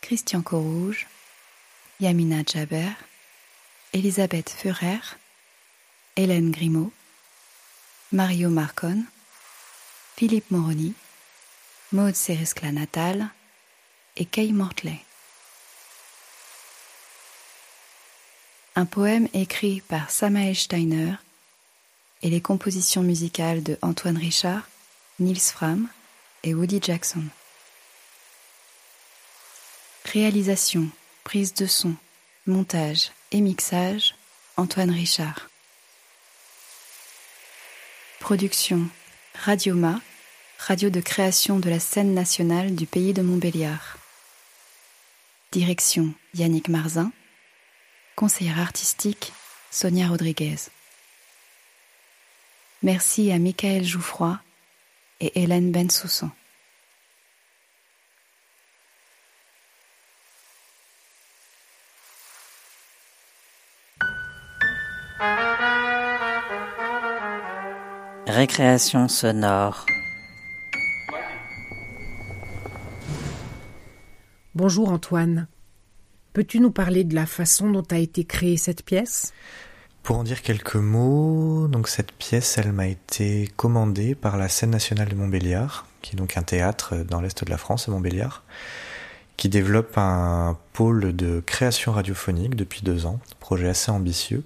[0.00, 1.06] Christian Corouge,
[2.00, 2.90] Yamina Jaber,
[3.92, 5.00] Elisabeth Furer,
[6.16, 6.92] Hélène Grimaud,
[8.10, 9.04] Mario Marcon,
[10.16, 10.94] Philippe Moroni,
[11.92, 13.28] Maud Seriscla Natal
[14.16, 14.98] et Kay Mortley.
[18.76, 21.16] Un poème écrit par Samael Steiner
[22.22, 24.68] et les compositions musicales de Antoine Richard,
[25.18, 25.88] Nils Fram
[26.42, 27.24] et Woody Jackson.
[30.06, 30.88] Réalisation,
[31.24, 31.94] prise de son,
[32.46, 34.14] montage et mixage,
[34.56, 35.48] Antoine Richard.
[38.26, 38.88] Production
[39.44, 40.00] Radioma,
[40.58, 43.98] radio de création de la scène nationale du pays de Montbéliard.
[45.52, 47.12] Direction Yannick Marzin.
[48.16, 49.32] Conseillère artistique
[49.70, 50.56] Sonia Rodriguez.
[52.82, 54.40] Merci à Michael Jouffroy
[55.20, 56.32] et Hélène Bensoussan.
[68.36, 69.86] Récréation sonore.
[74.54, 75.46] Bonjour Antoine.
[76.34, 79.32] Peux-tu nous parler de la façon dont a été créée cette pièce?
[80.02, 84.68] Pour en dire quelques mots, donc cette pièce, elle m'a été commandée par la scène
[84.68, 88.42] nationale de Montbéliard, qui est donc un théâtre dans l'est de la France, à Montbéliard,
[89.38, 94.44] qui développe un pôle de création radiophonique depuis deux ans, projet assez ambitieux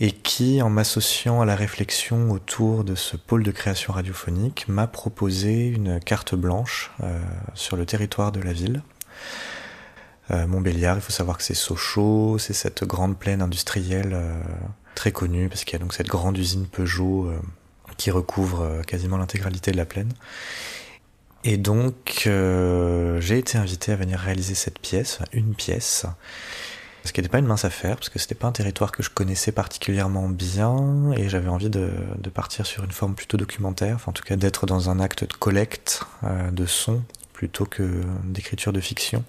[0.00, 4.86] et qui, en m'associant à la réflexion autour de ce pôle de création radiophonique, m'a
[4.86, 7.20] proposé une carte blanche euh,
[7.54, 8.82] sur le territoire de la ville.
[10.30, 14.40] Euh, Montbéliard, il faut savoir que c'est Sochaux, c'est cette grande plaine industrielle euh,
[14.94, 17.40] très connue, parce qu'il y a donc cette grande usine Peugeot euh,
[17.96, 20.12] qui recouvre euh, quasiment l'intégralité de la plaine.
[21.44, 26.06] Et donc, euh, j'ai été invité à venir réaliser cette pièce, une pièce,
[27.08, 29.08] ce qui n'était pas une mince affaire, parce que c'était pas un territoire que je
[29.08, 31.90] connaissais particulièrement bien, et j'avais envie de,
[32.34, 35.32] partir sur une forme plutôt documentaire, enfin en tout cas d'être dans un acte de
[35.32, 37.02] collecte euh, de sons
[37.32, 39.24] plutôt que d'écriture de fiction.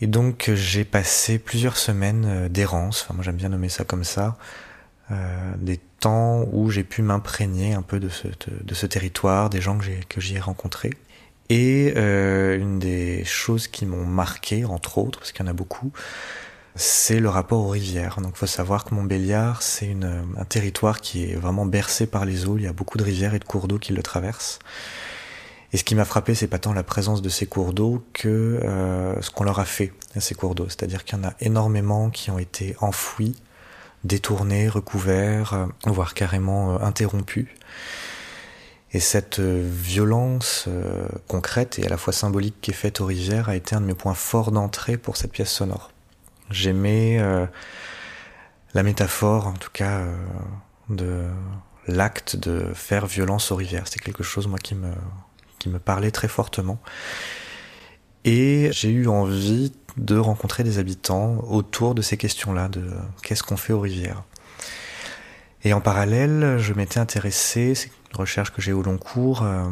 [0.00, 4.36] Et donc j'ai passé plusieurs semaines d'errance, enfin moi j'aime bien nommer ça comme ça,
[5.10, 9.76] euh, des temps où j'ai pu m'imprégner un peu de ce, territoire, des gens
[10.08, 10.92] que j'y ai rencontrés.
[11.48, 15.54] Et euh, une des choses qui m'ont marqué, entre autres, parce qu'il y en a
[15.54, 15.92] beaucoup,
[16.74, 18.20] c'est le rapport aux rivières.
[18.20, 22.46] Donc il faut savoir que Montbéliard, c'est un territoire qui est vraiment bercé par les
[22.46, 24.58] eaux, il y a beaucoup de rivières et de cours d'eau qui le traversent.
[25.72, 28.28] Et ce qui m'a frappé, c'est pas tant la présence de ces cours d'eau que
[28.28, 30.66] euh, ce qu'on leur a fait à ces cours d'eau.
[30.68, 33.34] C'est-à-dire qu'il y en a énormément qui ont été enfouis,
[34.04, 37.48] détournés, recouverts, euh, voire carrément euh, interrompus.
[38.92, 43.48] Et cette violence euh, concrète et à la fois symbolique qui est faite aux rivières
[43.48, 45.90] a été un de mes points forts d'entrée pour cette pièce sonore.
[46.50, 47.46] J'aimais euh,
[48.74, 50.16] la métaphore, en tout cas, euh,
[50.88, 51.26] de
[51.88, 53.86] l'acte de faire violence aux rivières.
[53.86, 56.78] C'était quelque chose, moi, qui me parlait très fortement.
[58.26, 62.90] Et j'ai eu envie de rencontrer des habitants autour de ces questions-là, de
[63.22, 64.24] qu'est-ce qu'on fait aux rivières.
[65.66, 69.64] Et en parallèle, je m'étais intéressé, c'est une recherche que j'ai au long cours, euh,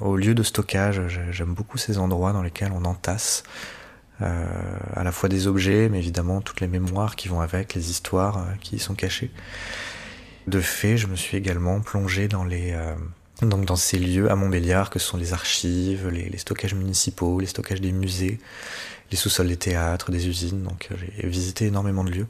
[0.00, 1.02] au lieu de stockage.
[1.30, 3.42] J'aime beaucoup ces endroits dans lesquels on entasse
[4.22, 4.46] euh,
[4.94, 8.38] à la fois des objets, mais évidemment toutes les mémoires qui vont avec, les histoires
[8.38, 9.30] euh, qui y sont cachées.
[10.46, 12.94] De fait, je me suis également plongé dans les euh,
[13.42, 17.46] donc dans ces lieux à Montbéliard que sont les archives, les, les stockages municipaux, les
[17.46, 18.40] stockages des musées,
[19.10, 20.62] les sous-sols des théâtres, des usines.
[20.62, 22.26] Donc j'ai visité énormément de lieux.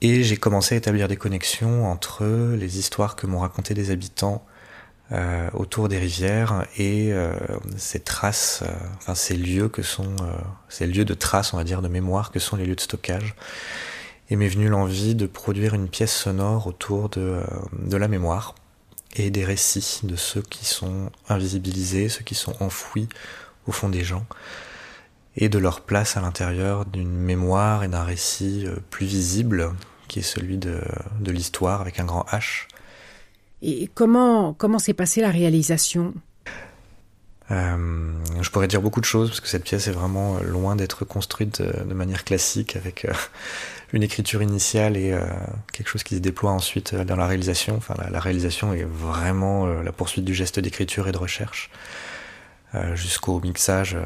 [0.00, 2.24] Et j'ai commencé à établir des connexions entre
[2.54, 4.44] les histoires que m'ont racontées des habitants
[5.10, 7.32] euh, autour des rivières et euh,
[7.78, 10.14] ces traces, euh, enfin ces lieux que sont
[10.68, 13.34] ces lieux de traces, on va dire, de mémoire que sont les lieux de stockage.
[14.30, 17.40] Et m'est venue l'envie de produire une pièce sonore autour de,
[17.72, 18.54] de la mémoire
[19.16, 23.08] et des récits de ceux qui sont invisibilisés, ceux qui sont enfouis
[23.66, 24.26] au fond des gens,
[25.36, 29.72] et de leur place à l'intérieur d'une mémoire et d'un récit plus visible,
[30.08, 30.80] qui est celui de,
[31.20, 32.66] de l'histoire avec un grand H,
[33.62, 36.14] et comment comment s'est passée la réalisation?
[37.50, 41.06] Euh, je pourrais dire beaucoup de choses parce que cette pièce est vraiment loin d'être
[41.06, 43.12] construite de, manière classique avec euh,
[43.94, 45.26] une écriture initiale et euh,
[45.72, 47.76] quelque chose qui se déploie ensuite dans la réalisation.
[47.76, 51.70] Enfin, la, réalisation est vraiment la poursuite du geste d'écriture et de recherche.
[52.92, 53.96] Jusqu'au mixage,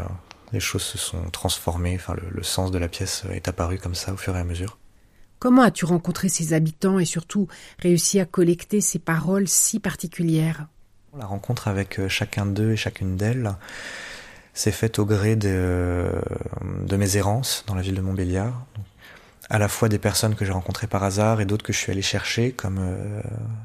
[0.53, 1.97] les choses se sont transformées.
[1.97, 4.79] Enfin, le sens de la pièce est apparu comme ça au fur et à mesure.
[5.43, 7.49] Comment as-tu rencontré ces habitants et surtout
[7.81, 10.69] réussi à collecter ces paroles si particulières?
[11.19, 13.51] La rencontre avec euh, chacun d'eux et chacune d'elles
[14.55, 16.13] s'est faite au gré de,
[16.87, 18.67] de, mes errances dans la ville de Montbéliard.
[19.51, 21.91] À la fois des personnes que j'ai rencontrées par hasard et d'autres que je suis
[21.91, 23.21] allé chercher, comme euh,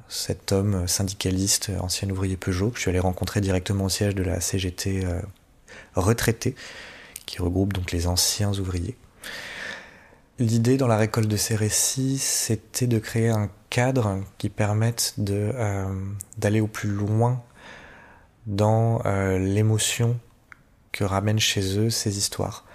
[0.10, 4.24] cet homme syndicaliste, ancien ouvrier Peugeot, que je suis allé rencontrer directement au siège de
[4.24, 5.22] la CGT euh,
[5.94, 6.56] retraité,
[7.28, 8.98] qui regroupe donc les anciens ouvriers.
[10.40, 15.52] L'idée dans la récolte de ces récits, c'était de créer un cadre qui permette de
[15.56, 15.86] euh,
[16.38, 17.42] d'aller au plus loin
[18.46, 20.20] dans euh, l'émotion
[20.92, 22.66] que ramènent chez eux ces histoires.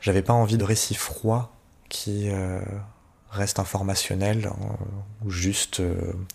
[0.00, 1.52] J'avais pas envie de récits froids
[1.88, 2.60] qui euh,
[3.30, 4.50] restent informationnels
[5.24, 5.80] ou juste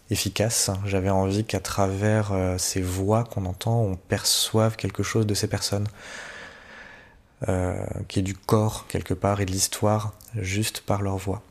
[0.10, 0.72] efficaces.
[0.86, 5.88] J'avais envie qu'à travers ces voix qu'on entend, on perçoive quelque chose de ces personnes.
[7.48, 11.42] Euh, qui est du corps quelque part et de l'histoire juste par leur voix,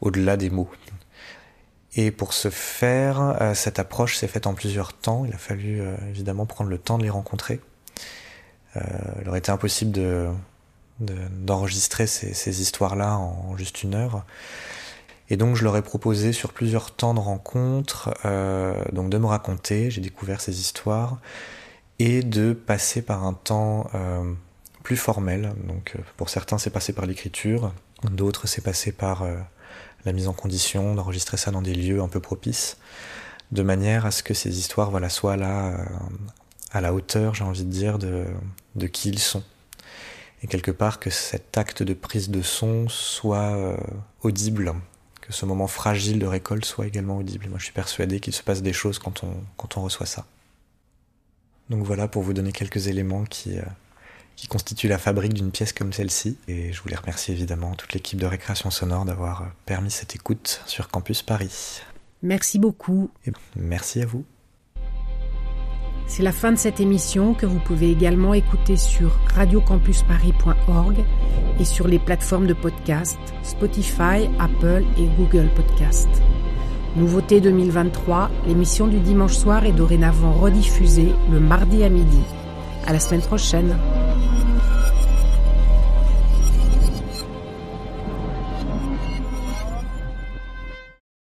[0.00, 0.70] au-delà des mots.
[1.96, 5.24] Et pour ce faire, euh, cette approche s'est faite en plusieurs temps.
[5.24, 7.60] Il a fallu euh, évidemment prendre le temps de les rencontrer.
[8.76, 10.28] il aurait été impossible de,
[11.00, 14.24] d'enregistrer ces, ces histoires-là en juste une heure.
[15.28, 18.10] Et donc je leur ai proposé sur plusieurs temps de rencontres,
[18.92, 21.18] donc de me raconter, j'ai découvert ces histoires,
[21.98, 23.90] et de passer par un temps
[24.82, 25.52] plus formel.
[25.66, 27.72] Donc euh, pour certains c'est passé par l'écriture,
[28.04, 29.36] d'autres c'est passé par euh,
[30.04, 32.76] la mise en condition, d'enregistrer ça dans des lieux un peu propices,
[33.52, 35.84] de manière à ce que ces histoires voilà, soient là euh,
[36.72, 38.24] à la hauteur, j'ai envie de dire, de,
[38.76, 39.42] de qui ils sont.
[40.42, 43.76] Et quelque part que cet acte de prise de son soit
[44.22, 44.74] audible,
[45.20, 47.46] que ce moment fragile de récolte soit également audible.
[47.50, 50.24] Moi je suis persuadé qu'il se passe des choses quand on, quand on reçoit ça.
[51.68, 53.58] Donc voilà pour vous donner quelques éléments qui,
[54.40, 56.38] qui constitue la fabrique d'une pièce comme celle-ci.
[56.48, 60.88] Et je voulais remercier évidemment toute l'équipe de Récréation Sonore d'avoir permis cette écoute sur
[60.88, 61.82] Campus Paris.
[62.22, 63.10] Merci beaucoup.
[63.26, 64.24] Et merci à vous.
[66.06, 71.04] C'est la fin de cette émission que vous pouvez également écouter sur radiocampusparis.org
[71.58, 76.08] et sur les plateformes de podcast Spotify, Apple et Google Podcast.
[76.96, 82.22] Nouveauté 2023, l'émission du dimanche soir est dorénavant rediffusée le mardi à midi.
[82.86, 83.76] À la semaine prochaine.